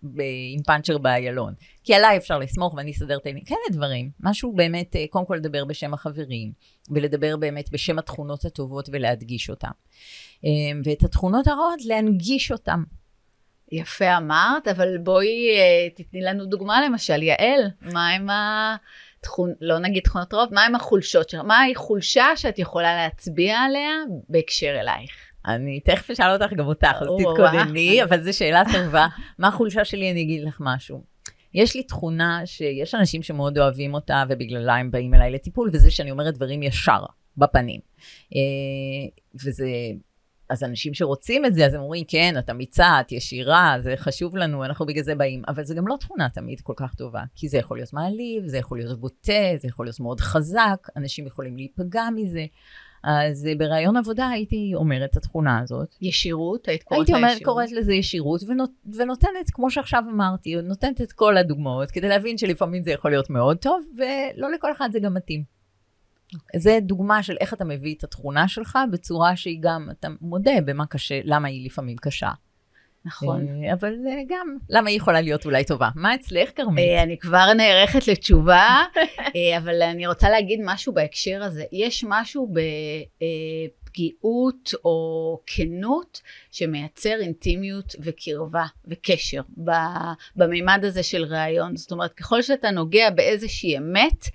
עם 0.53 0.63
פאנצ'ר 0.65 0.97
באיילון. 0.97 1.53
כי 1.85 1.93
עליי 1.93 2.17
אפשר 2.17 2.39
לסמוך 2.39 2.73
ואני 2.73 2.91
אסדר 2.91 3.17
את 3.17 3.25
העניין. 3.25 3.45
כאלה 3.45 3.59
דברים. 3.71 4.09
משהו 4.19 4.53
באמת, 4.53 4.95
אה, 4.95 5.05
קודם 5.09 5.25
כל 5.25 5.35
לדבר 5.35 5.65
בשם 5.65 5.93
החברים, 5.93 6.51
ולדבר 6.89 7.37
באמת 7.37 7.71
בשם 7.71 7.99
התכונות 7.99 8.45
הטובות 8.45 8.89
ולהדגיש 8.91 9.49
אותן. 9.49 9.71
אה, 10.45 10.49
ואת 10.83 11.03
התכונות 11.03 11.47
הרעות, 11.47 11.85
להנגיש 11.85 12.51
אותן. 12.51 12.83
יפה 13.71 14.17
אמרת, 14.17 14.67
אבל 14.67 14.97
בואי 14.97 15.49
אה, 15.57 15.89
תתני 15.95 16.21
לנו 16.21 16.45
דוגמה 16.45 16.85
למשל, 16.85 17.23
יעל, 17.23 17.61
מה 17.81 18.09
עם 18.09 18.29
ה... 18.29 18.75
תכון, 19.21 19.53
לא 19.61 19.79
נגיד 19.79 20.03
תכונות 20.03 20.33
רוב, 20.33 20.53
מה 20.53 20.65
עם 20.65 20.75
החולשות 20.75 21.29
שלך? 21.29 21.41
מהי 21.41 21.75
חולשה 21.75 22.25
שאת 22.35 22.59
יכולה 22.59 22.95
להצביע 22.95 23.57
עליה 23.59 23.91
בהקשר 24.29 24.77
אלייך? 24.79 25.11
אני 25.45 25.79
תכף 25.79 26.11
אשאל 26.11 26.31
אותך 26.31 26.53
גם 26.53 26.65
אותך, 26.65 26.97
אז 27.01 27.07
תתכונני, 27.17 28.03
אבל 28.03 28.23
זו 28.23 28.37
שאלה 28.37 28.63
טובה. 28.71 29.07
מה 29.39 29.47
החולשה 29.47 29.85
שלי? 29.85 30.11
אני 30.11 30.21
אגיד 30.21 30.43
לך 30.43 30.57
משהו. 30.59 31.14
יש 31.55 31.75
לי 31.75 31.83
תכונה 31.83 32.41
שיש 32.45 32.95
אנשים 32.95 33.23
שמאוד 33.23 33.57
אוהבים 33.57 33.93
אותה 33.93 34.23
ובגללה 34.29 34.75
הם 34.75 34.91
באים 34.91 35.13
אליי 35.13 35.31
לטיפול, 35.31 35.69
וזה 35.73 35.91
שאני 35.91 36.11
אומרת 36.11 36.33
דברים 36.33 36.63
ישר, 36.63 37.05
בפנים. 37.37 37.79
אה, 38.35 38.39
וזה... 39.45 39.67
אז 40.49 40.63
אנשים 40.63 40.93
שרוצים 40.93 41.45
את 41.45 41.55
זה, 41.55 41.65
אז 41.65 41.73
הם 41.73 41.81
אומרים, 41.81 42.03
כן, 42.07 42.35
את 42.39 42.49
אמיצה, 42.49 42.99
את 42.99 43.11
ישירה, 43.11 43.75
זה 43.79 43.93
חשוב 43.97 44.37
לנו, 44.37 44.65
אנחנו 44.65 44.85
בגלל 44.85 45.03
זה 45.03 45.15
באים. 45.15 45.41
אבל 45.47 45.63
זה 45.63 45.75
גם 45.75 45.87
לא 45.87 45.95
תכונה 45.99 46.29
תמיד 46.29 46.61
כל 46.61 46.73
כך 46.75 46.95
טובה, 46.95 47.23
כי 47.35 47.49
זה 47.49 47.57
יכול 47.57 47.77
להיות 47.77 47.93
מעליב, 47.93 48.47
זה 48.47 48.57
יכול 48.57 48.77
להיות 48.77 48.99
בוטה, 48.99 49.57
זה 49.57 49.67
יכול 49.67 49.85
להיות 49.85 49.99
מאוד 49.99 50.19
חזק, 50.19 50.87
אנשים 50.95 51.27
יכולים 51.27 51.57
להיפגע 51.57 52.03
מזה. 52.15 52.45
אז 53.05 53.47
אה, 53.47 53.55
בראיון 53.57 53.97
עבודה 53.97 54.29
הייתי 54.29 54.71
אומרת 54.75 55.09
את 55.11 55.17
התכונה 55.17 55.59
הזאת. 55.59 55.95
ישירות? 56.01 56.67
היית 56.67 56.83
קוראת 56.83 56.99
הייתי 56.99 57.11
לה 57.11 57.17
אומרת, 57.17 57.31
ישירות? 57.31 57.53
קוראת 57.53 57.71
לזה 57.71 57.93
ישירות, 57.93 58.41
ונות, 58.47 58.71
ונותנת, 58.93 59.51
כמו 59.53 59.71
שעכשיו 59.71 60.03
אמרתי, 60.11 60.55
נותנת 60.55 61.01
את 61.01 61.11
כל 61.11 61.37
הדוגמאות, 61.37 61.91
כדי 61.91 62.09
להבין 62.09 62.37
שלפעמים 62.37 62.83
זה 62.83 62.91
יכול 62.91 63.11
להיות 63.11 63.29
מאוד 63.29 63.57
טוב, 63.57 63.85
ולא 63.97 64.51
לכל 64.51 64.71
אחד 64.71 64.89
זה 64.91 64.99
גם 64.99 65.13
מתאים. 65.13 65.43
Okay. 66.35 66.59
זה 66.59 66.79
דוגמה 66.81 67.23
של 67.23 67.35
איך 67.39 67.53
אתה 67.53 67.65
מביא 67.65 67.95
את 67.95 68.03
התכונה 68.03 68.47
שלך 68.47 68.79
בצורה 68.91 69.35
שהיא 69.35 69.57
גם, 69.61 69.87
אתה 69.91 70.07
מודה 70.21 70.61
במה 70.65 70.85
קשה, 70.85 71.19
למה 71.23 71.47
היא 71.47 71.65
לפעמים 71.65 71.97
קשה. 71.97 72.29
נכון. 73.05 73.47
אה, 73.47 73.73
אבל 73.73 73.93
אה, 74.07 74.21
גם, 74.27 74.57
למה 74.69 74.89
היא 74.89 74.97
יכולה 74.97 75.21
להיות 75.21 75.45
אולי 75.45 75.63
טובה. 75.63 75.89
מה 75.95 76.15
אצלך, 76.15 76.49
כרמית? 76.55 76.85
אה, 76.89 77.03
אני 77.03 77.17
כבר 77.17 77.53
נערכת 77.53 78.07
לתשובה, 78.07 78.83
אבל 79.59 79.81
אני 79.81 80.07
רוצה 80.07 80.29
להגיד 80.29 80.59
משהו 80.63 80.93
בהקשר 80.93 81.43
הזה. 81.43 81.63
יש 81.71 82.05
משהו 82.07 82.53
בפגיעות 83.85 84.73
או 84.85 85.39
כנות 85.45 86.21
שמייצר 86.51 87.15
אינטימיות 87.21 87.95
וקרבה 87.99 88.65
וקשר 88.87 89.41
ב- 89.63 89.71
במימד 90.35 90.79
הזה 90.83 91.03
של 91.03 91.23
ראיון. 91.23 91.75
זאת 91.75 91.91
אומרת, 91.91 92.13
ככל 92.13 92.41
שאתה 92.41 92.71
נוגע 92.71 93.09
באיזושהי 93.09 93.77
אמת, 93.77 94.25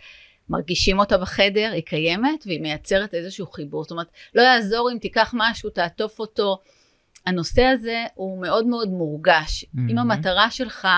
מרגישים 0.49 0.99
אותה 0.99 1.19
בחדר, 1.19 1.71
היא 1.73 1.83
קיימת 1.83 2.45
והיא 2.47 2.61
מייצרת 2.61 3.15
איזשהו 3.15 3.47
חיבור. 3.47 3.83
זאת 3.83 3.91
אומרת, 3.91 4.09
לא 4.35 4.43
יעזור 4.43 4.91
אם 4.93 4.99
תיקח 4.99 5.35
משהו, 5.37 5.71
תעטוף 5.71 6.19
אותו. 6.19 6.59
הנושא 7.27 7.62
הזה 7.62 8.05
הוא 8.15 8.41
מאוד 8.43 8.67
מאוד 8.67 8.89
מורגש. 8.89 9.65
Mm-hmm. 9.65 9.91
אם 9.91 9.99
המטרה 9.99 10.50
שלך 10.50 10.89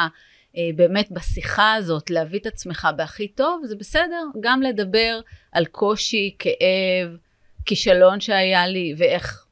אה, 0.57 0.62
באמת 0.76 1.11
בשיחה 1.11 1.75
הזאת 1.75 2.11
להביא 2.11 2.38
את 2.38 2.47
עצמך 2.47 2.88
בהכי 2.97 3.29
טוב, 3.29 3.62
זה 3.64 3.76
בסדר 3.76 4.25
גם 4.41 4.62
לדבר 4.62 5.21
על 5.52 5.64
קושי, 5.64 6.37
כאב, 6.38 7.17
כישלון 7.64 8.21
שהיה 8.21 8.67
לי 8.67 8.95
ואיך 8.99 9.47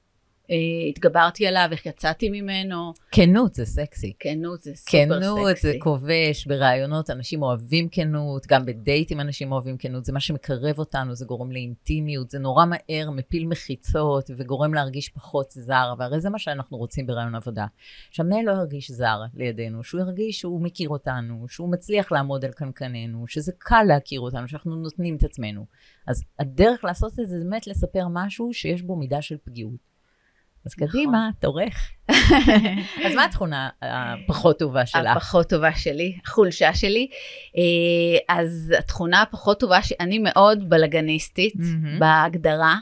התגברתי 0.90 1.46
עליו, 1.46 1.68
איך 1.72 1.86
יצאתי 1.86 2.30
ממנו. 2.30 2.92
כנות 3.10 3.54
זה 3.54 3.64
סקסי. 3.64 4.12
כנות 4.18 4.62
זה 4.62 4.72
סופר 4.74 4.90
כנות 4.90 5.56
סקסי. 5.56 5.66
זה 5.66 5.74
כובש, 5.78 6.46
בראיונות 6.46 7.10
אנשים 7.10 7.42
אוהבים 7.42 7.88
כנות, 7.88 8.46
גם 8.46 8.66
בדייטים 8.66 9.20
אנשים 9.20 9.52
אוהבים 9.52 9.76
כנות, 9.76 10.04
זה 10.04 10.12
מה 10.12 10.20
שמקרב 10.20 10.78
אותנו, 10.78 11.14
זה 11.14 11.24
גורם 11.24 11.52
לאינטימיות, 11.52 12.30
זה 12.30 12.38
נורא 12.38 12.64
מהר, 12.64 13.10
מפיל 13.10 13.46
מחיצות 13.46 14.30
וגורם 14.36 14.74
להרגיש 14.74 15.08
פחות 15.08 15.50
זר, 15.50 15.94
והרי 15.98 16.20
זה 16.20 16.30
מה 16.30 16.38
שאנחנו 16.38 16.76
רוצים 16.76 17.06
ברעיון 17.06 17.34
עבודה. 17.34 17.66
שהמנהל 18.10 18.44
לא 18.44 18.52
ירגיש 18.52 18.90
זר 18.90 19.20
לידינו, 19.34 19.82
שהוא 19.82 20.00
ירגיש 20.00 20.40
שהוא 20.40 20.62
מכיר 20.62 20.88
אותנו, 20.88 21.48
שהוא 21.48 21.72
מצליח 21.72 22.12
לעמוד 22.12 22.44
על 22.44 22.52
קנקננו, 22.52 23.24
שזה 23.28 23.52
קל 23.58 23.82
להכיר 23.88 24.20
אותנו, 24.20 24.48
שאנחנו 24.48 24.76
נותנים 24.76 25.16
את 25.16 25.24
עצמנו. 25.24 25.66
אז 26.06 26.22
הדרך 26.38 26.84
לעשות 26.84 27.12
את 27.12 27.28
זה 27.28 27.38
זה 27.38 27.44
באמת 27.44 27.66
לספר 27.66 28.06
משהו 28.10 28.52
שיש 28.52 28.82
בו 28.82 28.96
מידה 28.96 29.22
של 29.22 29.36
פגיעות. 29.44 29.89
אז 30.66 30.74
נכון. 30.76 30.88
קדימה, 30.88 31.28
תורך. 31.38 31.90
אז 33.06 33.14
מה 33.14 33.24
התכונה 33.24 33.68
הפחות 33.82 34.58
טובה 34.58 34.86
שלך? 34.86 35.16
הפחות 35.16 35.48
טובה 35.48 35.74
שלי, 35.74 36.18
החולשה 36.26 36.74
שלי. 36.74 37.08
אה, 37.56 38.36
אז 38.36 38.74
התכונה 38.78 39.22
הפחות 39.22 39.60
טובה, 39.60 39.82
שאני 39.82 40.18
מאוד 40.18 40.70
בלגניסטית. 40.70 41.54
בהגדרה. 41.98 42.76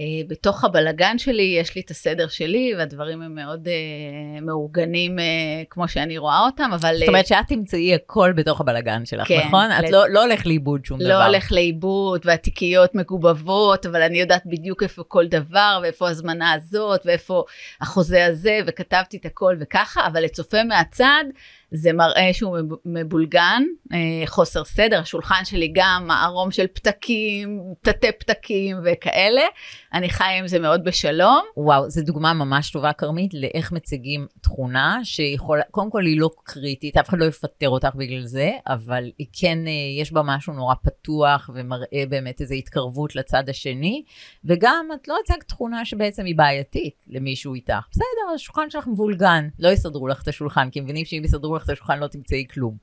אה, 0.00 0.04
בתוך 0.28 0.64
הבלגן 0.64 1.18
שלי 1.18 1.56
יש 1.60 1.74
לי 1.74 1.80
את 1.80 1.90
הסדר 1.90 2.28
שלי 2.28 2.72
והדברים 2.78 3.22
הם 3.22 3.34
מאוד 3.34 3.68
אה, 3.68 4.40
מאורגנים 4.40 5.18
אה, 5.18 5.24
כמו 5.70 5.88
שאני 5.88 6.18
רואה 6.18 6.40
אותם, 6.46 6.70
אבל 6.74 6.96
זאת 6.98 7.08
אומרת 7.08 7.26
שאת 7.26 7.48
תמצאי 7.48 7.94
הכל 7.94 8.32
בתוך 8.32 8.60
הבלגן 8.60 9.06
שלך, 9.06 9.28
כן, 9.28 9.40
נכון? 9.46 9.64
את 9.78 9.84
לד- 9.84 9.90
לא 9.92 10.08
לא 10.08 10.22
הולך 10.24 10.46
לאיבוד 10.46 10.84
שום 10.84 10.98
דבר. 11.00 11.08
לא 11.08 11.24
הולך 11.26 11.52
לאיבוד 11.52 12.22
והתיקיות 12.24 12.94
מגובבות, 12.94 13.86
אבל 13.86 14.02
אני 14.02 14.20
יודעת 14.20 14.42
בדיוק 14.46 14.82
איפה 14.82 15.02
כל 15.08 15.26
דבר 15.26 15.78
ואיפה 15.82 16.08
הזמנה 16.08 16.52
הזאת 16.52 17.00
ואיפה 17.04 17.44
החוזה 17.80 18.26
הזה 18.26 18.60
וכתבתי 18.66 19.16
את 19.16 19.26
הכל 19.26 19.56
וככה, 19.60 20.06
אבל 20.06 20.24
לצופה 20.24 20.64
מהצד 20.64 21.24
זה 21.72 21.92
מראה 21.92 22.30
שהוא 22.32 22.58
מב- 22.58 22.76
מבולגן, 22.84 23.62
אה, 23.92 24.26
חוסר 24.26 24.64
סדר, 24.64 25.00
השולחן 25.00 25.44
שלי 25.44 25.72
גם 25.74 26.04
מערום 26.06 26.50
של 26.50 26.66
פתקים, 26.66 27.60
תתי 27.82 28.12
פתקים 28.18 28.76
וכאלה, 28.84 29.42
אני 29.94 30.10
חיה 30.10 30.38
עם 30.38 30.48
זה 30.48 30.58
מאוד 30.58 30.84
בשלום. 30.84 31.44
וואו, 31.56 31.90
זו 31.90 32.02
דוגמה 32.02 32.32
ממש 32.32 32.70
טובה, 32.70 32.92
כרמית, 32.92 33.34
לאיך 33.34 33.72
מציגים 33.72 34.26
תכונה 34.40 35.00
שיכולה, 35.04 35.62
קודם 35.70 35.90
כל 35.90 36.06
היא 36.06 36.20
לא 36.20 36.30
קריטית, 36.44 36.96
אף 36.96 37.08
אחד 37.08 37.18
לא 37.18 37.24
יפטר 37.24 37.68
אותך 37.68 37.94
בגלל 37.94 38.22
זה, 38.22 38.50
אבל 38.66 39.10
היא 39.18 39.26
כן, 39.40 39.58
אה, 39.66 40.00
יש 40.00 40.12
בה 40.12 40.22
משהו 40.24 40.52
נורא 40.52 40.74
פתוח 40.82 41.50
ומראה 41.54 42.04
באמת 42.08 42.40
איזו 42.40 42.54
התקרבות 42.54 43.16
לצד 43.16 43.48
השני, 43.48 44.02
וגם 44.44 44.88
את 44.94 45.08
לא 45.08 45.16
הצגת 45.24 45.48
תכונה 45.48 45.84
שבעצם 45.84 46.24
היא 46.24 46.36
בעייתית 46.36 46.94
למישהו 47.08 47.54
איתך. 47.54 47.86
בסדר, 47.90 48.34
השולחן 48.34 48.70
שלך 48.70 48.86
מבולגן, 48.86 49.48
לא 49.58 49.68
יסדרו 49.68 50.08
לך 50.08 50.22
את 50.22 50.28
השולחן, 50.28 50.70
כי 50.70 50.80
מבינים 50.80 51.04
שאם 51.04 51.22
יסדרו 51.24 51.56
לך 51.60 51.64
את 51.64 51.70
השולחן 51.70 51.98
לא 51.98 52.06
תמצאי 52.06 52.46
כלום. 52.50 52.76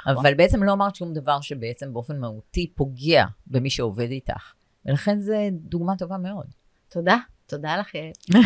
נכון. 0.00 0.16
אבל 0.16 0.34
בעצם 0.34 0.62
לא 0.62 0.72
אמרת 0.72 0.94
שום 0.94 1.14
דבר 1.14 1.40
שבעצם 1.40 1.92
באופן 1.92 2.20
מהותי 2.20 2.72
פוגע 2.74 3.24
במי 3.46 3.70
שעובד 3.70 4.10
איתך. 4.10 4.52
ולכן 4.86 5.18
זו 5.18 5.34
דוגמה 5.50 5.96
טובה 5.96 6.18
מאוד. 6.18 6.46
תודה, 6.90 7.16
תודה 7.46 7.76
לך 7.76 7.94
יעל. 7.94 8.12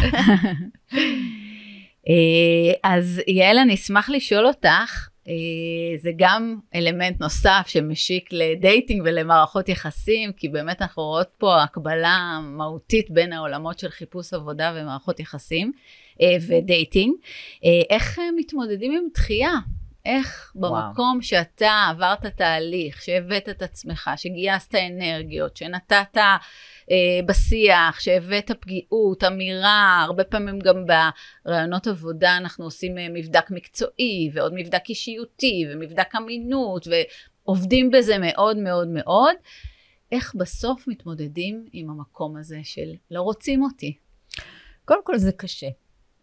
אה, 2.09 2.73
אז 2.83 3.21
יעל, 3.27 3.59
אני 3.59 3.75
אשמח 3.75 4.11
לשאול 4.11 4.47
אותך, 4.47 5.09
אה, 5.29 5.35
זה 5.99 6.11
גם 6.17 6.59
אלמנט 6.75 7.21
נוסף 7.21 7.65
שמשיק 7.67 8.29
לדייטינג 8.33 9.03
ולמערכות 9.05 9.69
יחסים, 9.69 10.33
כי 10.33 10.49
באמת 10.49 10.83
אנחנו 10.83 11.03
רואות 11.03 11.29
פה 11.39 11.63
הקבלה 11.63 12.41
מהותית 12.43 13.11
בין 13.11 13.33
העולמות 13.33 13.79
של 13.79 13.89
חיפוש 13.89 14.35
עבודה 14.35 14.73
ומערכות 14.77 15.21
יחסים 15.21 15.73
אה, 16.21 16.37
ודייטינג. 16.49 17.15
איך 17.91 18.19
מתמודדים 18.37 18.93
עם 18.93 19.09
דחייה? 19.15 19.53
איך 20.07 20.53
במקום 20.55 21.23
שאתה 21.23 21.87
עברת 21.91 22.27
תהליך, 22.27 23.03
שהבאת 23.03 23.49
את 23.49 23.63
עצמך, 23.63 24.11
שגייסת 24.17 24.75
אנרגיות, 24.75 25.57
שנתת 25.57 26.17
אה, 26.91 27.21
בשיח, 27.27 28.01
שהבאת 28.01 28.51
פגיעות, 28.61 29.25
אמירה, 29.25 30.03
הרבה 30.03 30.25
פעמים 30.25 30.59
גם 30.59 30.85
ברעיונות 31.45 31.87
עבודה 31.87 32.37
אנחנו 32.37 32.65
עושים 32.65 32.99
אה, 32.99 33.07
מבדק 33.11 33.51
מקצועי 33.51 34.31
ועוד 34.33 34.53
מבדק 34.55 34.89
אישיותי 34.89 35.65
ומבדק 35.71 36.15
אמינות 36.17 36.87
ועובדים 36.87 37.91
בזה 37.91 38.19
מאוד 38.19 38.57
מאוד 38.57 38.89
מאוד. 38.89 39.35
איך 40.13 40.35
בסוף 40.35 40.89
מתמודדים 40.89 41.65
עם 41.73 41.91
המקום 41.91 42.37
הזה 42.37 42.59
של 42.63 42.95
לא 43.11 43.21
רוצים 43.21 43.63
אותי? 43.63 43.97
קודם 44.85 45.05
כל 45.05 45.19
זה 45.19 45.33
קשה. 45.33 45.69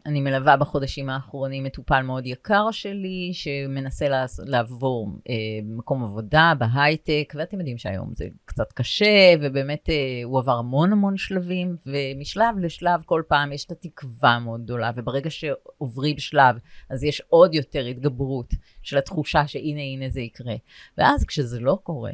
אני 0.06 0.22
מלווה 0.22 0.58
בחודשים 0.58 1.10
האחרונים 1.10 1.64
מטופל 1.64 2.02
מאוד 2.02 2.26
יקר 2.26 2.72
שלי, 2.72 3.32
שמנסה 3.34 4.08
לעבור 4.46 5.10
אה, 5.30 5.36
מקום 5.64 6.04
עבודה 6.04 6.54
בהייטק, 6.58 7.34
ואתם 7.36 7.58
יודעים 7.58 7.78
שהיום 7.78 8.12
זה 8.16 8.26
קצת 8.46 8.72
קשה, 8.74 9.34
ובאמת 9.42 9.90
אה, 9.90 10.22
הוא 10.24 10.40
עבר 10.40 10.58
המון 10.58 10.92
המון 10.92 11.18
שלבים, 11.18 11.76
ומשלב 11.86 12.58
לשלב 12.60 13.02
כל 13.06 13.22
פעם 13.28 13.52
יש 13.52 13.66
את 13.66 13.72
התקווה 13.72 14.30
המאוד 14.30 14.64
גדולה, 14.64 14.92
וברגע 14.96 15.30
שעוברים 15.30 16.20
שלב, 16.20 16.56
אז 16.90 17.04
יש 17.04 17.22
עוד 17.28 17.56
יותר 17.56 17.86
התגברות 17.86 18.54
של 18.82 18.98
התחושה 18.98 19.48
שהנה 19.48 19.82
הנה 19.82 20.10
זה 20.10 20.22
יקרה. 20.22 20.56
ואז 20.98 21.26
כשזה 21.26 21.60
לא 21.60 21.80
קורה, 21.84 22.12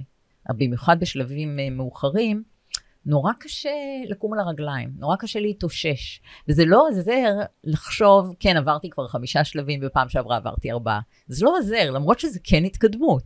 במיוחד 0.50 1.00
בשלבים 1.00 1.60
אה, 1.60 1.70
מאוחרים, 1.70 2.44
נורא 3.10 3.32
קשה 3.40 3.70
לקום 4.10 4.34
על 4.34 4.40
הרגליים, 4.40 4.90
נורא 4.98 5.16
קשה 5.16 5.40
להתאושש. 5.40 6.22
וזה 6.48 6.66
לא 6.66 6.88
עוזר 6.88 7.40
לחשוב, 7.64 8.36
כן, 8.40 8.58
עברתי 8.58 8.90
כבר 8.90 9.08
חמישה 9.08 9.44
שלבים, 9.44 9.80
בפעם 9.80 10.10
שעברה 10.10 10.38
עברתי 10.38 10.72
ארבעה. 10.72 11.00
זה 11.28 11.46
לא 11.46 11.58
עוזר, 11.58 11.92
למרות 11.92 12.20
שזה 12.20 12.40
כן 12.44 12.64
התקדמות. 12.66 13.24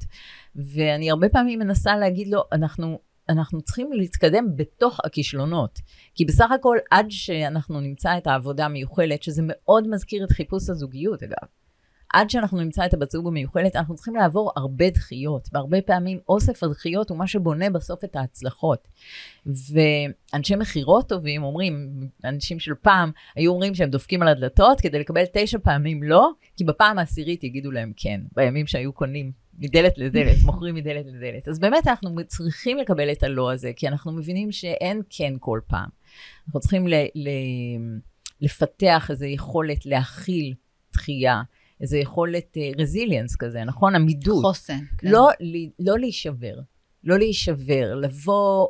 ואני 0.56 1.12
הרבה 1.12 1.30
פעמים 1.30 1.60
מנסה 1.60 1.96
להגיד 1.96 2.28
לו, 2.28 2.44
אנחנו, 2.52 3.00
אנחנו 3.30 3.62
צריכים 3.62 3.94
להתקדם 3.94 4.46
בתוך 4.56 5.00
הכישלונות. 5.04 5.80
כי 6.16 6.26
בסך 6.26 6.52
הכל, 6.52 6.78
עד 6.92 7.06
שאנחנו 7.10 7.80
נמצא 7.80 8.18
את 8.18 8.28
העבודה 8.28 8.66
המיוחלת, 8.66 9.24
שזה 9.24 9.42
מאוד 9.46 9.88
מזכיר 9.88 10.24
את 10.24 10.32
חיפוש 10.32 10.70
הזוגיות, 10.70 11.24
אגב. 11.24 11.63
עד 12.14 12.30
שאנחנו 12.30 12.60
נמצא 12.60 12.86
את 12.86 12.94
הבת 12.94 13.12
זוג 13.12 13.28
המיוחלת, 13.28 13.76
אנחנו 13.76 13.96
צריכים 13.96 14.16
לעבור 14.16 14.52
הרבה 14.56 14.90
דחיות, 14.90 15.50
והרבה 15.54 15.82
פעמים 15.82 16.20
אוסף 16.30 16.64
הדחיות 16.64 17.10
הוא 17.10 17.18
מה 17.18 17.28
שבונה 17.28 17.70
בסוף 17.70 18.04
את 18.04 18.16
ההצלחות. 18.16 18.88
ואנשי 19.46 20.56
מכירות 20.56 21.10
טובים 21.10 21.44
אומרים, 21.44 22.08
אנשים 22.26 22.60
של 22.60 22.74
פעם, 22.82 23.12
היו 23.36 23.52
אומרים 23.52 23.76
שהם 23.76 23.90
דופקים 23.90 24.22
על 24.22 24.28
הדלתות 24.28 24.82
כדי 24.82 25.00
לקבל 25.00 25.24
תשע 25.34 25.58
פעמים 25.64 26.04
לא, 26.04 26.30
כי 26.58 26.64
בפעם 26.64 27.00
העשירית 27.00 27.44
יגידו 27.44 27.72
להם 27.72 27.94
כן, 27.96 28.22
בימים 28.36 28.68
שהיו 28.68 28.94
קונים 28.94 29.32
מדלת 29.60 29.98
לדלת, 29.98 30.44
מוכרים 30.46 30.76
מדלת 30.76 31.06
לדלת. 31.06 31.48
אז 31.48 31.60
באמת 31.60 31.88
אנחנו 31.88 32.16
צריכים 32.28 32.78
לקבל 32.78 33.12
את 33.12 33.24
הלא 33.24 33.52
הזה, 33.52 33.72
כי 33.76 33.88
אנחנו 33.88 34.12
מבינים 34.12 34.52
שאין 34.52 35.02
כן 35.10 35.34
כל 35.40 35.60
פעם. 35.68 35.90
אנחנו 36.48 36.60
צריכים 36.60 36.88
ל- 36.88 37.06
ל- 37.16 38.00
לפתח 38.42 39.08
איזו 39.12 39.26
יכולת 39.26 39.86
להכיל 39.86 40.54
דחייה, 40.94 41.42
איזו 41.84 41.98
יכולת 41.98 42.58
רזיליאנס 42.80 43.34
uh, 43.34 43.38
כזה, 43.38 43.64
נכון? 43.64 43.96
עמידות. 43.96 44.46
חוסן. 44.46 44.80
כן. 44.98 45.08
לא, 45.08 45.30
לא 45.80 46.00
להישבר. 46.00 46.56
לא 47.04 47.18
להישבר, 47.18 47.96
לבוא, 47.96 48.68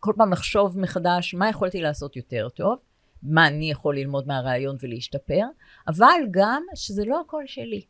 כל 0.00 0.12
פעם 0.16 0.32
לחשוב 0.32 0.78
מחדש 0.78 1.34
מה 1.34 1.48
יכולתי 1.48 1.80
לעשות 1.80 2.16
יותר 2.16 2.48
טוב, 2.48 2.78
מה 3.22 3.46
אני 3.46 3.70
יכול 3.70 3.96
ללמוד 3.96 4.26
מהרעיון 4.26 4.76
ולהשתפר, 4.82 5.42
אבל 5.88 6.20
גם 6.30 6.62
שזה 6.74 7.04
לא 7.04 7.20
הכל 7.20 7.42
שלי. 7.46 7.82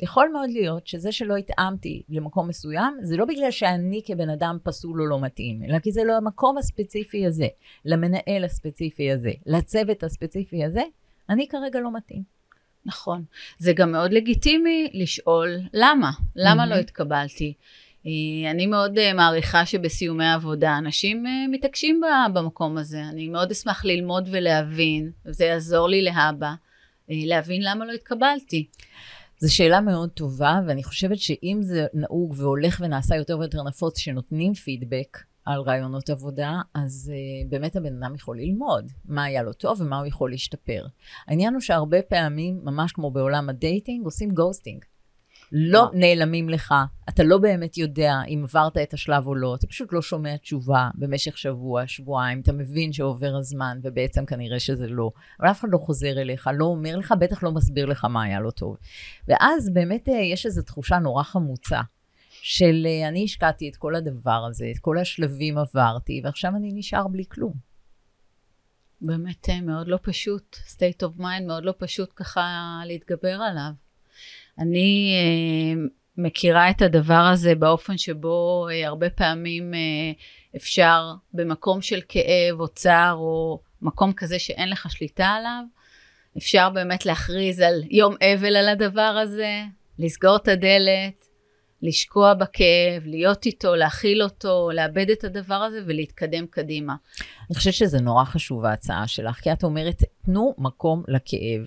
יכול 0.00 0.28
מאוד 0.32 0.50
להיות 0.50 0.86
שזה 0.86 1.12
שלא 1.12 1.36
התאמתי 1.36 2.02
למקום 2.08 2.48
מסוים, 2.48 2.98
זה 3.02 3.16
לא 3.16 3.24
בגלל 3.24 3.50
שאני 3.50 4.02
כבן 4.04 4.30
אדם 4.30 4.58
פסול 4.62 5.02
או 5.02 5.06
לא 5.06 5.20
מתאים, 5.20 5.62
אלא 5.62 5.78
כי 5.78 5.92
זה 5.92 6.04
לא 6.04 6.16
המקום 6.16 6.58
הספציפי 6.58 7.26
הזה, 7.26 7.46
למנהל 7.84 8.44
הספציפי 8.44 9.12
הזה, 9.12 9.30
לצוות 9.46 10.02
הספציפי 10.02 10.64
הזה, 10.64 10.82
אני 11.30 11.48
כרגע 11.48 11.80
לא 11.80 11.96
מתאים. 11.96 12.37
נכון. 12.88 13.24
זה 13.58 13.72
גם 13.72 13.92
מאוד 13.92 14.12
לגיטימי 14.12 14.90
לשאול 14.94 15.58
למה, 15.74 16.10
למה 16.36 16.64
mm-hmm. 16.64 16.66
לא 16.66 16.74
התקבלתי. 16.74 17.54
אה, 18.06 18.50
אני 18.50 18.66
מאוד 18.66 18.98
אה, 18.98 19.12
מעריכה 19.12 19.66
שבסיומי 19.66 20.26
עבודה 20.26 20.78
אנשים 20.78 21.26
אה, 21.26 21.32
מתעקשים 21.50 22.00
במקום 22.32 22.78
הזה. 22.78 23.02
אני 23.04 23.28
מאוד 23.28 23.50
אשמח 23.50 23.84
ללמוד 23.84 24.28
ולהבין, 24.32 25.10
וזה 25.26 25.44
יעזור 25.44 25.88
לי 25.88 26.02
להבא, 26.02 26.52
להבין 27.08 27.62
למה 27.64 27.84
לא 27.86 27.92
התקבלתי. 27.92 28.66
זו 29.38 29.54
שאלה 29.54 29.80
מאוד 29.80 30.10
טובה, 30.10 30.60
ואני 30.66 30.84
חושבת 30.84 31.18
שאם 31.18 31.58
זה 31.62 31.86
נהוג 31.94 32.34
והולך 32.36 32.80
ונעשה 32.84 33.16
יותר 33.16 33.38
ויותר 33.38 33.62
נפוץ, 33.62 33.98
שנותנים 33.98 34.54
פידבק 34.54 35.18
על 35.48 35.60
רעיונות 35.60 36.10
עבודה, 36.10 36.60
אז 36.74 37.12
uh, 37.14 37.50
באמת 37.50 37.76
הבן 37.76 38.02
אדם 38.02 38.14
יכול 38.14 38.40
ללמוד 38.40 38.92
מה 39.04 39.24
היה 39.24 39.42
לו 39.42 39.52
טוב 39.52 39.80
ומה 39.80 39.98
הוא 39.98 40.06
יכול 40.06 40.30
להשתפר. 40.30 40.86
העניין 41.26 41.52
הוא 41.52 41.60
שהרבה 41.60 42.02
פעמים, 42.02 42.60
ממש 42.64 42.92
כמו 42.92 43.10
בעולם 43.10 43.48
ה 43.48 43.55
dating, 43.55 44.04
עושים 44.04 44.30
ghosting. 44.30 44.84
לא 45.52 45.84
אה. 45.84 45.88
נעלמים 45.94 46.48
לך, 46.48 46.74
אתה 47.08 47.22
לא 47.22 47.38
באמת 47.38 47.78
יודע 47.78 48.14
אם 48.28 48.44
עברת 48.44 48.76
את 48.76 48.94
השלב 48.94 49.26
או 49.26 49.34
לא, 49.34 49.54
אתה 49.54 49.66
פשוט 49.66 49.92
לא 49.92 50.02
שומע 50.02 50.36
תשובה 50.36 50.90
במשך 50.94 51.38
שבוע, 51.38 51.86
שבועיים, 51.86 52.40
אתה 52.40 52.52
מבין 52.52 52.92
שעובר 52.92 53.36
הזמן 53.36 53.78
ובעצם 53.82 54.26
כנראה 54.26 54.60
שזה 54.60 54.88
לא, 54.88 55.10
אבל 55.40 55.50
אף 55.50 55.60
אחד 55.60 55.68
לא 55.72 55.78
חוזר 55.78 56.20
אליך, 56.20 56.50
לא 56.54 56.64
אומר 56.64 56.96
לך, 56.96 57.14
בטח 57.20 57.42
לא 57.42 57.52
מסביר 57.52 57.86
לך 57.86 58.04
מה 58.04 58.22
היה 58.22 58.40
לא 58.40 58.50
טוב. 58.50 58.76
ואז 59.28 59.70
באמת 59.72 60.08
אה, 60.08 60.14
יש 60.14 60.46
איזו 60.46 60.62
תחושה 60.62 60.98
נורא 60.98 61.22
חמוצה. 61.22 61.80
של 62.50 62.86
אה, 62.86 63.08
אני 63.08 63.24
השקעתי 63.24 63.68
את 63.68 63.76
כל 63.76 63.94
הדבר 63.94 64.44
הזה, 64.50 64.70
את 64.74 64.78
כל 64.78 64.98
השלבים 64.98 65.58
עברתי, 65.58 66.20
ועכשיו 66.24 66.52
אני 66.56 66.72
נשאר 66.74 67.08
בלי 67.08 67.24
כלום. 67.28 67.52
באמת 69.00 69.48
מאוד 69.62 69.88
לא 69.88 69.98
פשוט, 70.02 70.56
state 70.66 71.02
of 71.02 71.20
mind 71.20 71.42
מאוד 71.46 71.64
לא 71.64 71.74
פשוט 71.78 72.12
ככה 72.16 72.80
להתגבר 72.84 73.32
עליו. 73.32 73.70
אני 74.58 75.12
אה, 75.14 75.82
מכירה 76.16 76.70
את 76.70 76.82
הדבר 76.82 77.28
הזה 77.32 77.54
באופן 77.54 77.98
שבו 77.98 78.68
אה, 78.70 78.86
הרבה 78.86 79.10
פעמים 79.10 79.74
אה, 79.74 80.12
אפשר 80.56 81.12
במקום 81.32 81.82
של 81.82 82.00
כאב 82.08 82.60
או 82.60 82.68
צער 82.68 83.14
או 83.14 83.60
מקום 83.82 84.12
כזה 84.12 84.38
שאין 84.38 84.70
לך 84.70 84.90
שליטה 84.90 85.26
עליו, 85.26 85.62
אפשר 86.38 86.70
באמת 86.70 87.06
להכריז 87.06 87.60
על 87.60 87.82
יום 87.90 88.14
אבל 88.34 88.56
על 88.56 88.68
הדבר 88.68 89.18
הזה, 89.22 89.62
לסגור 89.98 90.36
את 90.36 90.48
הדלת, 90.48 91.27
לשקוע 91.82 92.34
בכאב, 92.34 93.02
להיות 93.04 93.46
איתו, 93.46 93.74
להכיל 93.74 94.22
אותו, 94.22 94.70
לאבד 94.74 95.10
את 95.10 95.24
הדבר 95.24 95.54
הזה 95.54 95.80
ולהתקדם 95.86 96.46
קדימה. 96.46 96.94
אני 97.50 97.56
חושבת 97.56 97.74
שזה 97.74 98.00
נורא 98.00 98.24
חשוב 98.24 98.64
ההצעה 98.64 99.06
שלך, 99.06 99.36
כי 99.36 99.52
את 99.52 99.64
אומרת, 99.64 100.02
תנו 100.24 100.54
מקום 100.58 101.02
לכאב. 101.08 101.66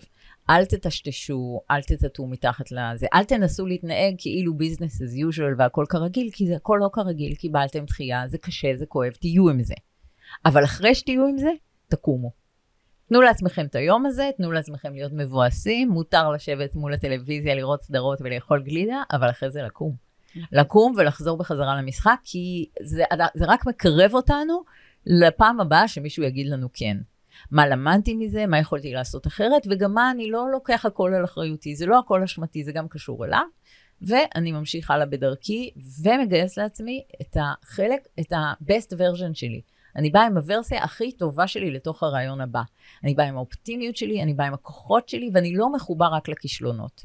אל 0.49 0.65
תטשטשו, 0.65 1.61
אל 1.71 1.81
תטטו 1.81 2.27
מתחת 2.27 2.71
לזה, 2.71 3.07
אל 3.13 3.23
תנסו 3.23 3.65
להתנהג 3.65 4.15
כאילו 4.17 4.53
ביזנס 4.53 5.01
as 5.01 5.35
usual 5.35 5.55
והכל 5.57 5.85
כרגיל, 5.89 6.29
כי 6.33 6.47
זה 6.47 6.55
הכל 6.55 6.77
לא 6.81 6.89
כרגיל, 6.93 7.35
קיבלתם 7.35 7.85
דחייה, 7.85 8.27
זה 8.27 8.37
קשה, 8.37 8.75
זה 8.75 8.85
כואב, 8.85 9.11
תהיו 9.11 9.49
עם 9.49 9.63
זה. 9.63 9.73
אבל 10.45 10.63
אחרי 10.63 10.95
שתהיו 10.95 11.27
עם 11.27 11.37
זה, 11.37 11.49
תקומו. 11.87 12.40
תנו 13.11 13.21
לעצמכם 13.21 13.65
את 13.65 13.75
היום 13.75 14.05
הזה, 14.05 14.29
תנו 14.37 14.51
לעצמכם 14.51 14.93
להיות 14.93 15.11
מבואסים, 15.15 15.89
מותר 15.89 16.29
לשבת 16.29 16.75
מול 16.75 16.93
הטלוויזיה, 16.93 17.55
לראות 17.55 17.81
סדרות 17.81 18.21
ולאכול 18.21 18.63
גלידה, 18.63 19.03
אבל 19.11 19.29
אחרי 19.29 19.49
זה 19.49 19.61
לקום. 19.61 19.95
לקום 20.51 20.93
ולחזור 20.97 21.37
בחזרה 21.37 21.75
למשחק, 21.75 22.15
כי 22.23 22.69
זה, 22.81 23.03
זה 23.33 23.45
רק 23.47 23.65
מקרב 23.65 24.13
אותנו 24.13 24.63
לפעם 25.05 25.59
הבאה 25.59 25.87
שמישהו 25.87 26.23
יגיד 26.23 26.47
לנו 26.47 26.67
כן. 26.73 26.97
מה 27.51 27.67
למדתי 27.67 28.15
מזה, 28.15 28.45
מה 28.47 28.59
יכולתי 28.59 28.93
לעשות 28.93 29.27
אחרת, 29.27 29.67
וגם 29.69 29.93
מה 29.93 30.11
אני 30.11 30.31
לא 30.31 30.51
לוקח 30.51 30.85
הכל 30.85 31.13
על 31.13 31.23
אחריותי, 31.23 31.75
זה 31.75 31.85
לא 31.85 31.99
הכל 31.99 32.23
אשמתי, 32.23 32.63
זה 32.63 32.71
גם 32.71 32.87
קשור 32.87 33.25
אליו. 33.25 33.45
ואני 34.01 34.51
ממשיך 34.51 34.91
הלאה 34.91 35.05
בדרכי, 35.05 35.71
ומגייס 36.03 36.57
לעצמי 36.57 37.03
את 37.21 37.37
החלק, 37.39 38.07
את 38.19 38.33
ה-best 38.33 38.93
version 38.93 39.33
שלי. 39.33 39.61
אני 39.95 40.09
באה 40.09 40.25
עם 40.25 40.37
הוורסיה 40.37 40.83
הכי 40.83 41.11
טובה 41.11 41.47
שלי 41.47 41.71
לתוך 41.71 42.03
הרעיון 42.03 42.41
הבא. 42.41 42.61
אני 43.03 43.13
באה 43.13 43.27
עם 43.27 43.35
האופטימיות 43.35 43.97
שלי, 43.97 44.23
אני 44.23 44.33
באה 44.33 44.47
עם 44.47 44.53
הכוחות 44.53 45.09
שלי, 45.09 45.29
ואני 45.33 45.53
לא 45.55 45.71
מחובר 45.71 46.05
רק 46.05 46.29
לכישלונות. 46.29 47.01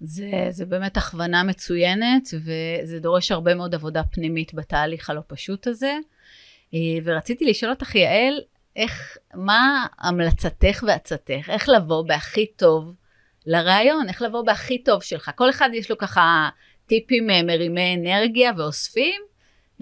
זה, 0.00 0.46
זה 0.50 0.66
באמת 0.66 0.96
הכוונה 0.96 1.42
מצוינת, 1.42 2.28
וזה 2.34 3.00
דורש 3.00 3.32
הרבה 3.32 3.54
מאוד 3.54 3.74
עבודה 3.74 4.02
פנימית 4.04 4.54
בתהליך 4.54 5.10
הלא 5.10 5.20
פשוט 5.26 5.66
הזה. 5.66 5.96
אה, 6.74 6.78
ורציתי 7.04 7.44
לשאול 7.44 7.70
אותך, 7.72 7.94
יעל, 7.94 8.40
איך, 8.76 9.18
מה 9.34 9.86
המלצתך 9.98 10.84
ועצתך? 10.86 11.48
איך 11.48 11.68
לבוא 11.68 12.04
בהכי 12.06 12.46
טוב 12.46 12.94
לרעיון? 13.46 14.08
איך 14.08 14.22
לבוא 14.22 14.42
בהכי 14.42 14.82
טוב 14.82 15.02
שלך? 15.02 15.30
כל 15.34 15.50
אחד 15.50 15.70
יש 15.72 15.90
לו 15.90 15.98
ככה 15.98 16.48
טיפים 16.86 17.30
אה, 17.30 17.42
מרימי 17.42 17.94
אנרגיה 17.94 18.52
ואוספים. 18.56 19.20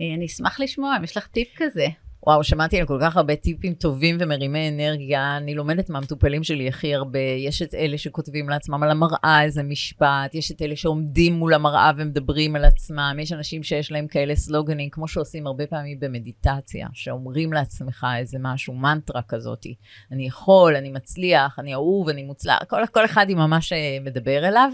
אה, 0.01 0.15
אני 0.15 0.27
אשמח 0.27 0.61
לשמוע 0.61 0.97
אם 0.97 1.05
יש 1.05 1.17
לך 1.17 1.27
טיפ 1.27 1.49
כזה. 1.57 1.87
וואו, 2.27 2.45
שמעתי 2.45 2.81
על 2.81 2.87
כל 2.87 2.99
כך 3.01 3.17
הרבה 3.17 3.37
טיפים 3.37 3.75
טובים 3.75 4.17
ומרימי 4.21 4.69
אנרגיה. 4.69 5.37
אני 5.37 5.55
לומדת 5.55 5.91
מהמטופלים 5.91 6.45
שלי 6.45 6.69
הכי 6.69 6.95
הרבה. 6.95 7.19
יש 7.19 7.63
את 7.63 7.75
אלה 7.75 7.99
שכותבים 7.99 8.49
לעצמם 8.49 8.83
על 8.83 8.91
המראה 8.91 9.43
איזה 9.43 9.63
משפט, 9.63 10.35
יש 10.35 10.51
את 10.51 10.63
אלה 10.63 10.77
שעומדים 10.77 11.33
מול 11.33 11.55
המראה 11.55 11.91
ומדברים 11.97 12.57
על 12.57 12.65
עצמם, 12.65 13.17
יש 13.21 13.33
אנשים 13.33 13.63
שיש 13.63 13.93
להם 13.93 14.07
כאלה 14.07 14.37
סלוגנים, 14.37 14.91
כמו 14.91 15.09
שעושים 15.09 15.47
הרבה 15.47 15.67
פעמים 15.67 16.01
במדיטציה, 16.01 16.89
שאומרים 16.93 17.53
לעצמך 17.53 18.07
איזה 18.19 18.39
משהו, 18.41 18.75
מנטרה 18.75 19.23
כזאת. 19.29 19.67
אני 20.13 20.27
יכול, 20.27 20.77
אני 20.77 20.91
מצליח, 20.91 21.59
אני 21.59 21.75
אהוב, 21.75 22.09
אני 22.09 22.23
מוצלח, 22.23 22.59
כל, 22.69 22.87
כל 22.93 23.05
אחד 23.05 23.27
עם 23.31 23.51
מה 23.51 23.61
שמדבר 23.61 24.49
אליו. 24.49 24.71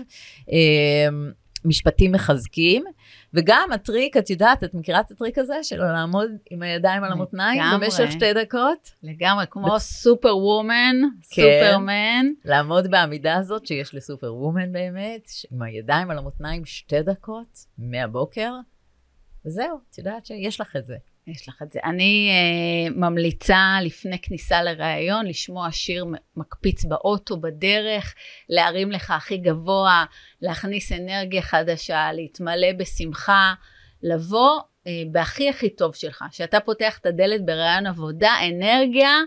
משפטים 1.65 2.13
מחזקים. 2.13 2.85
וגם 3.35 3.69
הטריק, 3.75 4.17
את 4.17 4.31
יודעת, 4.31 4.65
את 4.65 4.75
מכירה 4.75 5.01
את 5.01 5.11
הטריק 5.11 5.39
הזה 5.39 5.55
של 5.63 5.85
לעמוד 5.85 6.31
עם 6.51 6.63
הידיים 6.63 7.05
על 7.05 7.13
המותניים 7.13 7.63
במשך 7.75 8.11
שתי 8.11 8.33
דקות? 8.33 8.91
לגמרי, 9.03 9.45
כמו 9.51 9.81
סופר 9.81 10.37
וומן, 10.37 10.97
סופרמן. 11.23 12.27
לעמוד 12.45 12.91
בעמידה 12.91 13.37
הזאת 13.37 13.67
שיש 13.67 13.95
לסופר 13.95 14.35
וומן 14.35 14.73
באמת, 14.73 15.29
עם 15.53 15.63
הידיים 15.63 16.11
על 16.11 16.19
המותניים 16.19 16.65
שתי 16.65 17.03
דקות 17.03 17.59
מהבוקר, 17.79 18.53
וזהו, 19.47 19.79
את 19.91 19.99
יודעת 19.99 20.27
שיש 20.27 20.61
לך 20.61 20.77
את 20.77 20.85
זה. 20.85 20.97
יש 21.27 21.49
לך 21.49 21.63
את 21.63 21.73
זה. 21.73 21.81
אני 21.85 22.31
uh, 22.31 22.93
ממליצה 22.97 23.79
לפני 23.83 24.19
כניסה 24.19 24.63
לראיון 24.63 25.27
לשמוע 25.27 25.69
שיר 25.73 26.07
מקפיץ 26.37 26.85
באוטו, 26.85 27.37
בדרך, 27.37 28.15
להרים 28.49 28.93
לך 28.93 29.11
הכי 29.11 29.37
גבוה, 29.37 30.05
להכניס 30.43 30.93
אנרגיה 30.93 31.43
חדשה, 31.43 32.13
להתמלא 32.13 32.73
בשמחה, 32.73 33.55
לבוא 34.03 34.61
uh, 34.61 34.89
בהכי 35.13 35.49
הכי 35.49 35.71
טוב 35.71 35.95
שלך. 35.95 36.25
כשאתה 36.31 36.61
פותח 36.61 36.99
את 36.99 37.07
הדלת 37.07 37.45
בראיון 37.45 37.87
עבודה, 37.87 38.33
אנרגיה 38.49 39.19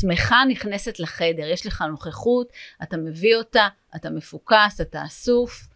שמחה 0.00 0.42
נכנסת 0.48 1.00
לחדר. 1.00 1.46
יש 1.46 1.66
לך 1.66 1.84
נוכחות, 1.90 2.48
אתה 2.82 2.96
מביא 2.96 3.36
אותה, 3.36 3.68
אתה 3.96 4.10
מפוקס, 4.10 4.80
אתה 4.80 5.04
אסוף. 5.04 5.71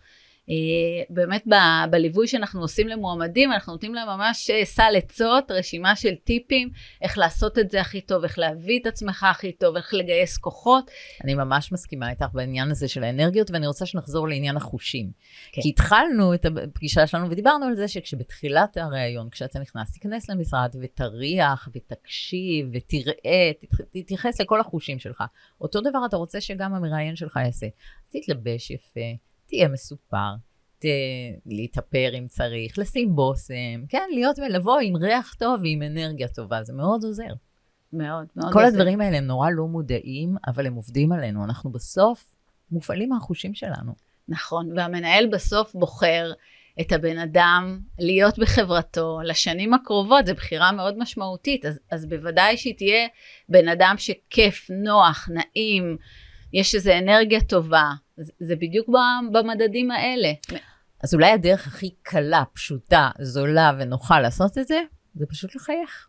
אה, 0.50 1.04
באמת 1.10 1.44
ב- 1.46 1.90
בליווי 1.90 2.28
שאנחנו 2.28 2.60
עושים 2.60 2.88
למועמדים, 2.88 3.52
אנחנו 3.52 3.72
נותנים 3.72 3.94
להם 3.94 4.08
ממש 4.08 4.50
אה, 4.50 4.64
סל 4.64 4.92
עצות, 4.96 5.50
רשימה 5.50 5.96
של 5.96 6.14
טיפים, 6.24 6.70
איך 7.02 7.18
לעשות 7.18 7.58
את 7.58 7.70
זה 7.70 7.80
הכי 7.80 8.00
טוב, 8.00 8.22
איך 8.24 8.38
להביא 8.38 8.80
את 8.80 8.86
עצמך 8.86 9.26
הכי 9.30 9.52
טוב, 9.52 9.76
איך 9.76 9.94
לגייס 9.94 10.36
כוחות. 10.38 10.90
אני 11.24 11.34
ממש 11.34 11.72
מסכימה 11.72 12.10
איתך 12.10 12.26
בעניין 12.32 12.70
הזה 12.70 12.88
של 12.88 13.04
האנרגיות, 13.04 13.50
ואני 13.50 13.66
רוצה 13.66 13.86
שנחזור 13.86 14.28
לעניין 14.28 14.56
החושים. 14.56 15.10
כן. 15.52 15.62
כי 15.62 15.68
התחלנו 15.68 16.34
את 16.34 16.46
הפגישה 16.46 17.06
שלנו 17.06 17.30
ודיברנו 17.30 17.66
על 17.66 17.74
זה 17.74 17.88
שכשבתחילת 17.88 18.76
הראיון, 18.76 19.28
כשאתה 19.30 19.58
נכנס, 19.58 19.92
תיכנס 19.92 20.30
למשרד 20.30 20.76
ותריח 20.82 21.68
ותקשיב 21.74 22.68
ותראה, 22.72 23.50
תתייחס 23.90 24.40
לכל 24.40 24.60
החושים 24.60 24.98
שלך. 24.98 25.24
אותו 25.60 25.80
דבר 25.80 25.98
אתה 26.08 26.16
רוצה 26.16 26.40
שגם 26.40 26.74
המראיין 26.74 27.16
שלך 27.16 27.38
יעשה. 27.44 27.66
תתלבש 28.08 28.70
יפה. 28.70 29.25
תהיה 29.46 29.68
מסופר, 29.68 30.34
ת, 30.78 30.84
להתאפר 31.46 32.10
אם 32.18 32.26
צריך, 32.28 32.78
לשים 32.78 33.16
בושם, 33.16 33.86
כן, 33.88 34.08
להיות 34.12 34.38
ולבוא 34.38 34.78
עם 34.80 34.96
ריח 34.96 35.34
טוב 35.34 35.60
ועם 35.62 35.82
אנרגיה 35.82 36.28
טובה, 36.28 36.62
זה 36.62 36.72
מאוד 36.72 37.04
עוזר. 37.04 37.32
מאוד, 37.92 38.26
מאוד 38.36 38.52
כל 38.52 38.58
עוזר. 38.58 38.72
הדברים 38.72 39.00
האלה 39.00 39.18
הם 39.18 39.24
נורא 39.24 39.50
לא 39.50 39.66
מודעים, 39.66 40.36
אבל 40.46 40.66
הם 40.66 40.74
עובדים 40.74 41.12
עלינו. 41.12 41.44
אנחנו 41.44 41.70
בסוף 41.72 42.36
מופעלים 42.70 43.08
מהחושים 43.08 43.54
שלנו. 43.54 43.92
נכון, 44.28 44.78
והמנהל 44.78 45.26
בסוף 45.26 45.74
בוחר 45.74 46.32
את 46.80 46.92
הבן 46.92 47.18
אדם 47.18 47.80
להיות 47.98 48.38
בחברתו 48.38 49.20
לשנים 49.24 49.74
הקרובות, 49.74 50.26
זו 50.26 50.34
בחירה 50.34 50.72
מאוד 50.72 50.98
משמעותית, 50.98 51.64
אז, 51.64 51.80
אז 51.90 52.06
בוודאי 52.06 52.56
שהיא 52.56 52.76
תהיה 52.76 53.08
בן 53.48 53.68
אדם 53.68 53.94
שכיף, 53.98 54.66
נוח, 54.70 55.28
נעים, 55.32 55.96
יש 56.52 56.74
איזו 56.74 56.92
אנרגיה 56.98 57.40
טובה, 57.40 57.90
זה, 58.16 58.32
זה 58.40 58.56
בדיוק 58.56 58.88
במדדים 59.32 59.90
האלה. 59.90 60.32
אז 61.02 61.14
אולי 61.14 61.30
הדרך 61.30 61.66
הכי 61.66 61.90
קלה, 62.02 62.42
פשוטה, 62.52 63.10
זולה 63.20 63.72
ונוחה 63.78 64.20
לעשות 64.20 64.58
את 64.58 64.66
זה, 64.66 64.80
זה 65.14 65.26
פשוט 65.26 65.54
לחייך. 65.54 66.08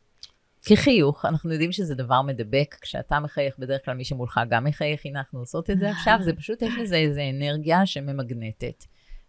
כי 0.61 0.77
חיוך, 0.77 1.25
אנחנו 1.25 1.51
יודעים 1.51 1.71
שזה 1.71 1.95
דבר 1.95 2.21
מדבק, 2.21 2.75
כשאתה 2.81 3.19
מחייך, 3.19 3.59
בדרך 3.59 3.85
כלל 3.85 3.93
מי 3.93 4.05
שמולך 4.05 4.39
גם 4.49 4.63
מחייך, 4.63 5.05
הנה 5.05 5.19
אנחנו 5.19 5.39
עושות 5.39 5.69
את 5.69 5.79
זה 5.79 5.89
עכשיו, 5.91 6.17
זה 6.21 6.33
פשוט, 6.33 6.61
יש 6.61 6.73
לזה 6.79 6.95
איזו 6.95 7.21
אנרגיה 7.33 7.85
שממגנטת, 7.85 8.83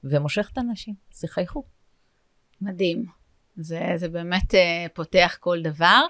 ומושכת 0.05 0.59
אנשים, 0.59 0.95
אז 1.15 1.21
תחייכו. 1.21 1.65
מדהים. 2.61 3.18
זה, 3.61 3.81
זה 3.97 4.09
באמת 4.09 4.55
uh, 4.55 4.89
פותח 4.95 5.37
כל 5.41 5.63
דבר, 5.63 6.01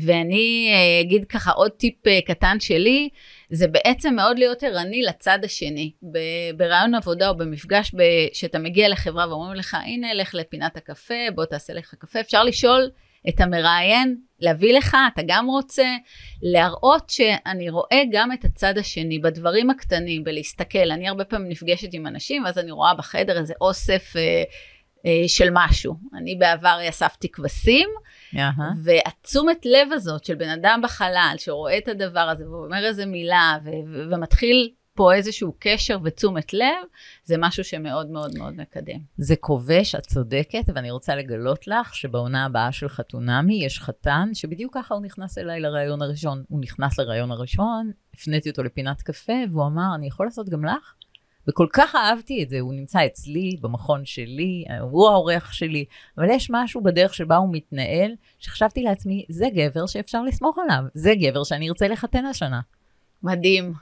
ואני 0.00 0.72
uh, 0.74 1.06
אגיד 1.06 1.24
ככה 1.24 1.50
עוד 1.50 1.70
טיפ 1.70 2.06
uh, 2.06 2.26
קטן 2.26 2.60
שלי, 2.60 3.08
זה 3.50 3.68
בעצם 3.68 4.14
מאוד 4.14 4.38
להיות 4.38 4.62
ערני 4.62 5.02
לצד 5.02 5.38
השני. 5.44 5.92
ב- 6.12 6.56
ברעיון 6.56 6.94
עבודה 6.94 7.28
או 7.28 7.36
במפגש 7.36 7.94
ב- 7.94 8.28
שאתה 8.32 8.58
מגיע 8.58 8.88
לחברה 8.88 9.28
ואומרים 9.28 9.54
לך, 9.54 9.76
הנה, 9.86 10.14
לך 10.14 10.34
לפינת 10.34 10.76
הקפה, 10.76 11.14
בוא 11.34 11.44
תעשה 11.44 11.72
לך 11.72 11.94
קפה, 11.98 12.20
אפשר 12.20 12.44
לשאול 12.44 12.90
את 13.28 13.40
המראיין, 13.40 14.16
להביא 14.40 14.78
לך, 14.78 14.96
אתה 15.14 15.22
גם 15.26 15.46
רוצה, 15.46 15.96
להראות 16.42 17.10
שאני 17.10 17.70
רואה 17.70 18.02
גם 18.12 18.32
את 18.32 18.44
הצד 18.44 18.78
השני 18.78 19.18
בדברים 19.18 19.70
הקטנים, 19.70 20.24
בלהסתכל. 20.24 20.90
אני 20.90 21.08
הרבה 21.08 21.24
פעמים 21.24 21.48
נפגשת 21.48 21.88
עם 21.92 22.06
אנשים, 22.06 22.44
ואז 22.44 22.58
אני 22.58 22.70
רואה 22.70 22.94
בחדר 22.94 23.38
איזה 23.38 23.54
אוסף 23.60 24.16
אה, 24.16 24.42
של 25.26 25.48
משהו. 25.52 25.94
אני 26.14 26.34
בעבר 26.34 26.78
אספתי 26.88 27.28
כבשים. 27.28 27.88
והתשומת 28.84 29.66
לב 29.66 29.92
הזאת 29.92 30.24
של 30.24 30.34
בן 30.34 30.48
אדם 30.48 30.80
בחלל, 30.84 31.34
שרואה 31.38 31.78
את 31.78 31.88
הדבר 31.88 32.20
הזה 32.20 32.50
ואומר 32.50 32.84
איזה 32.84 33.06
מילה, 33.06 33.58
ו- 33.64 33.68
ו- 33.68 34.14
ומתחיל 34.14 34.70
פה 34.94 35.14
איזשהו 35.14 35.54
קשר 35.58 35.98
ותשומת 36.04 36.52
לב, 36.52 36.86
זה 37.24 37.34
משהו 37.38 37.64
שמאוד 37.64 38.10
מאוד 38.10 38.38
מאוד 38.38 38.54
מקדם. 38.56 38.98
זה 39.16 39.36
כובש, 39.36 39.94
את 39.94 40.02
צודקת, 40.02 40.64
ואני 40.74 40.90
רוצה 40.90 41.16
לגלות 41.16 41.66
לך 41.66 41.94
שבעונה 41.94 42.44
הבאה 42.44 42.72
של 42.72 42.88
חתונמי 42.88 43.64
יש 43.64 43.80
חתן 43.80 44.28
שבדיוק 44.34 44.74
ככה 44.74 44.94
הוא 44.94 45.02
נכנס 45.02 45.38
אליי 45.38 45.60
לראיון 45.60 46.02
הראשון. 46.02 46.44
הוא 46.48 46.60
נכנס 46.60 46.98
לראיון 46.98 47.30
הראשון, 47.30 47.90
הפניתי 48.14 48.50
אותו 48.50 48.62
לפינת 48.62 49.02
קפה, 49.02 49.32
והוא 49.52 49.66
אמר, 49.66 49.94
אני 49.94 50.06
יכול 50.06 50.26
לעשות 50.26 50.48
גם 50.48 50.64
לך? 50.64 50.94
וכל 51.48 51.66
כך 51.72 51.94
אהבתי 51.94 52.42
את 52.42 52.50
זה, 52.50 52.60
הוא 52.60 52.74
נמצא 52.74 53.06
אצלי, 53.06 53.56
במכון 53.60 54.04
שלי, 54.04 54.64
הוא 54.80 55.08
האורח 55.08 55.52
שלי, 55.52 55.84
אבל 56.18 56.30
יש 56.30 56.48
משהו 56.50 56.82
בדרך 56.82 57.14
שבה 57.14 57.36
הוא 57.36 57.48
מתנהל, 57.52 58.12
שחשבתי 58.38 58.82
לעצמי, 58.82 59.24
זה 59.28 59.46
גבר 59.54 59.86
שאפשר 59.86 60.22
לסמוך 60.22 60.58
עליו, 60.58 60.82
זה 60.94 61.14
גבר 61.14 61.44
שאני 61.44 61.68
ארצה 61.68 61.88
לחתן 61.88 62.26
השנה. 62.26 62.60
מדהים. 63.22 63.72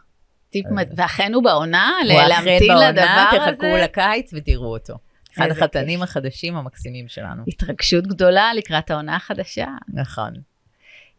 טיפ 0.50 0.66
מד... 0.70 0.88
ואכן 0.96 1.34
הוא 1.34 1.44
בעונה? 1.44 1.92
הוא 2.04 2.12
אכן 2.12 2.28
להמתין 2.28 2.68
בעונה, 2.68 2.90
לדבר 2.90 3.42
הזה? 3.42 3.56
תחכו 3.56 3.76
לקיץ 3.82 4.30
ותראו 4.34 4.72
אותו. 4.72 4.94
אחד 5.34 5.50
החתנים 5.50 6.00
כיף. 6.00 6.08
החדשים 6.08 6.56
המקסימים 6.56 7.08
שלנו. 7.08 7.42
התרגשות 7.48 8.06
גדולה 8.06 8.54
לקראת 8.54 8.90
העונה 8.90 9.16
החדשה. 9.16 9.66
נכון. 9.88 10.32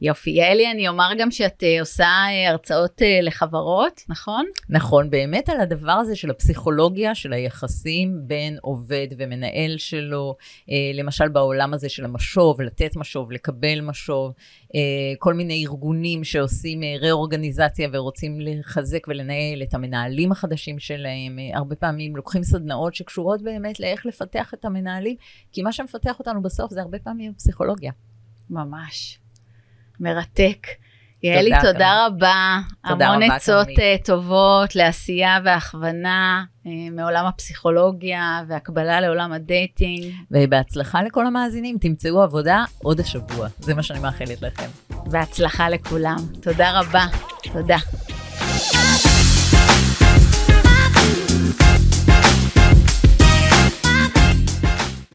יופי. 0.01 0.31
יעלי, 0.31 0.71
אני 0.71 0.87
אומר 0.87 1.09
גם 1.17 1.31
שאת 1.31 1.63
אה, 1.63 1.79
עושה 1.79 2.05
אה, 2.05 2.49
הרצאות 2.49 3.01
אה, 3.01 3.19
לחברות, 3.21 4.01
נכון? 4.09 4.45
נכון, 4.69 5.09
באמת 5.09 5.49
על 5.49 5.59
הדבר 5.59 5.91
הזה 5.91 6.15
של 6.15 6.29
הפסיכולוגיה, 6.29 7.15
של 7.15 7.33
היחסים 7.33 8.21
בין 8.27 8.57
עובד 8.61 9.07
ומנהל 9.17 9.77
שלו, 9.77 10.35
למשל 10.93 11.27
בעולם 11.29 11.73
הזה 11.73 11.89
של 11.89 12.05
המשוב, 12.05 12.61
לתת 12.61 12.95
משוב, 12.95 13.31
לקבל 13.31 13.81
משוב, 13.81 14.33
כל 15.19 15.33
מיני 15.33 15.65
ארגונים 15.65 16.23
שעושים 16.23 16.81
רה-אורגניזציה 17.01 17.89
ורוצים 17.93 18.41
לחזק 18.41 19.07
ולנהל 19.07 19.63
את 19.63 19.73
המנהלים 19.73 20.31
החדשים 20.31 20.79
שלהם, 20.79 21.39
הרבה 21.53 21.75
פעמים 21.75 22.15
לוקחים 22.15 22.43
סדנאות 22.43 22.95
שקשורות 22.95 23.41
באמת 23.41 23.79
לאיך 23.79 24.05
לפתח 24.05 24.53
את 24.53 24.65
המנהלים, 24.65 25.15
כי 25.51 25.61
מה 25.61 25.71
שמפתח 25.71 26.19
אותנו 26.19 26.41
בסוף 26.41 26.71
זה 26.71 26.81
הרבה 26.81 26.99
פעמים 26.99 27.33
פסיכולוגיה. 27.33 27.91
ממש. 28.49 29.20
מרתק. 29.99 30.67
יעלי, 31.23 31.49
תודה, 31.49 31.71
תודה 31.73 32.05
רבה. 32.05 32.59
תודה 32.89 33.07
המון 33.07 33.23
רבה, 33.23 33.35
עצות 33.35 33.65
כרמית. 33.65 33.79
אה, 33.79 33.95
טובות 34.05 34.75
לעשייה 34.75 35.39
והכוונה 35.45 36.43
אה, 36.67 36.71
מעולם 36.91 37.25
הפסיכולוגיה 37.25 38.41
והקבלה 38.47 39.01
לעולם 39.01 39.31
הדייטינג. 39.33 40.13
ובהצלחה 40.31 41.03
לכל 41.03 41.27
המאזינים, 41.27 41.77
תמצאו 41.81 42.21
עבודה 42.21 42.63
עוד 42.83 42.99
השבוע, 42.99 43.47
זה 43.59 43.73
מה 43.73 43.83
שאני 43.83 43.99
מאחלת 43.99 44.41
לכם. 44.41 44.67
בהצלחה 44.89 45.69
לכולם. 45.69 46.17
תודה 46.41 46.79
רבה. 46.79 47.05
תודה. 47.53 47.77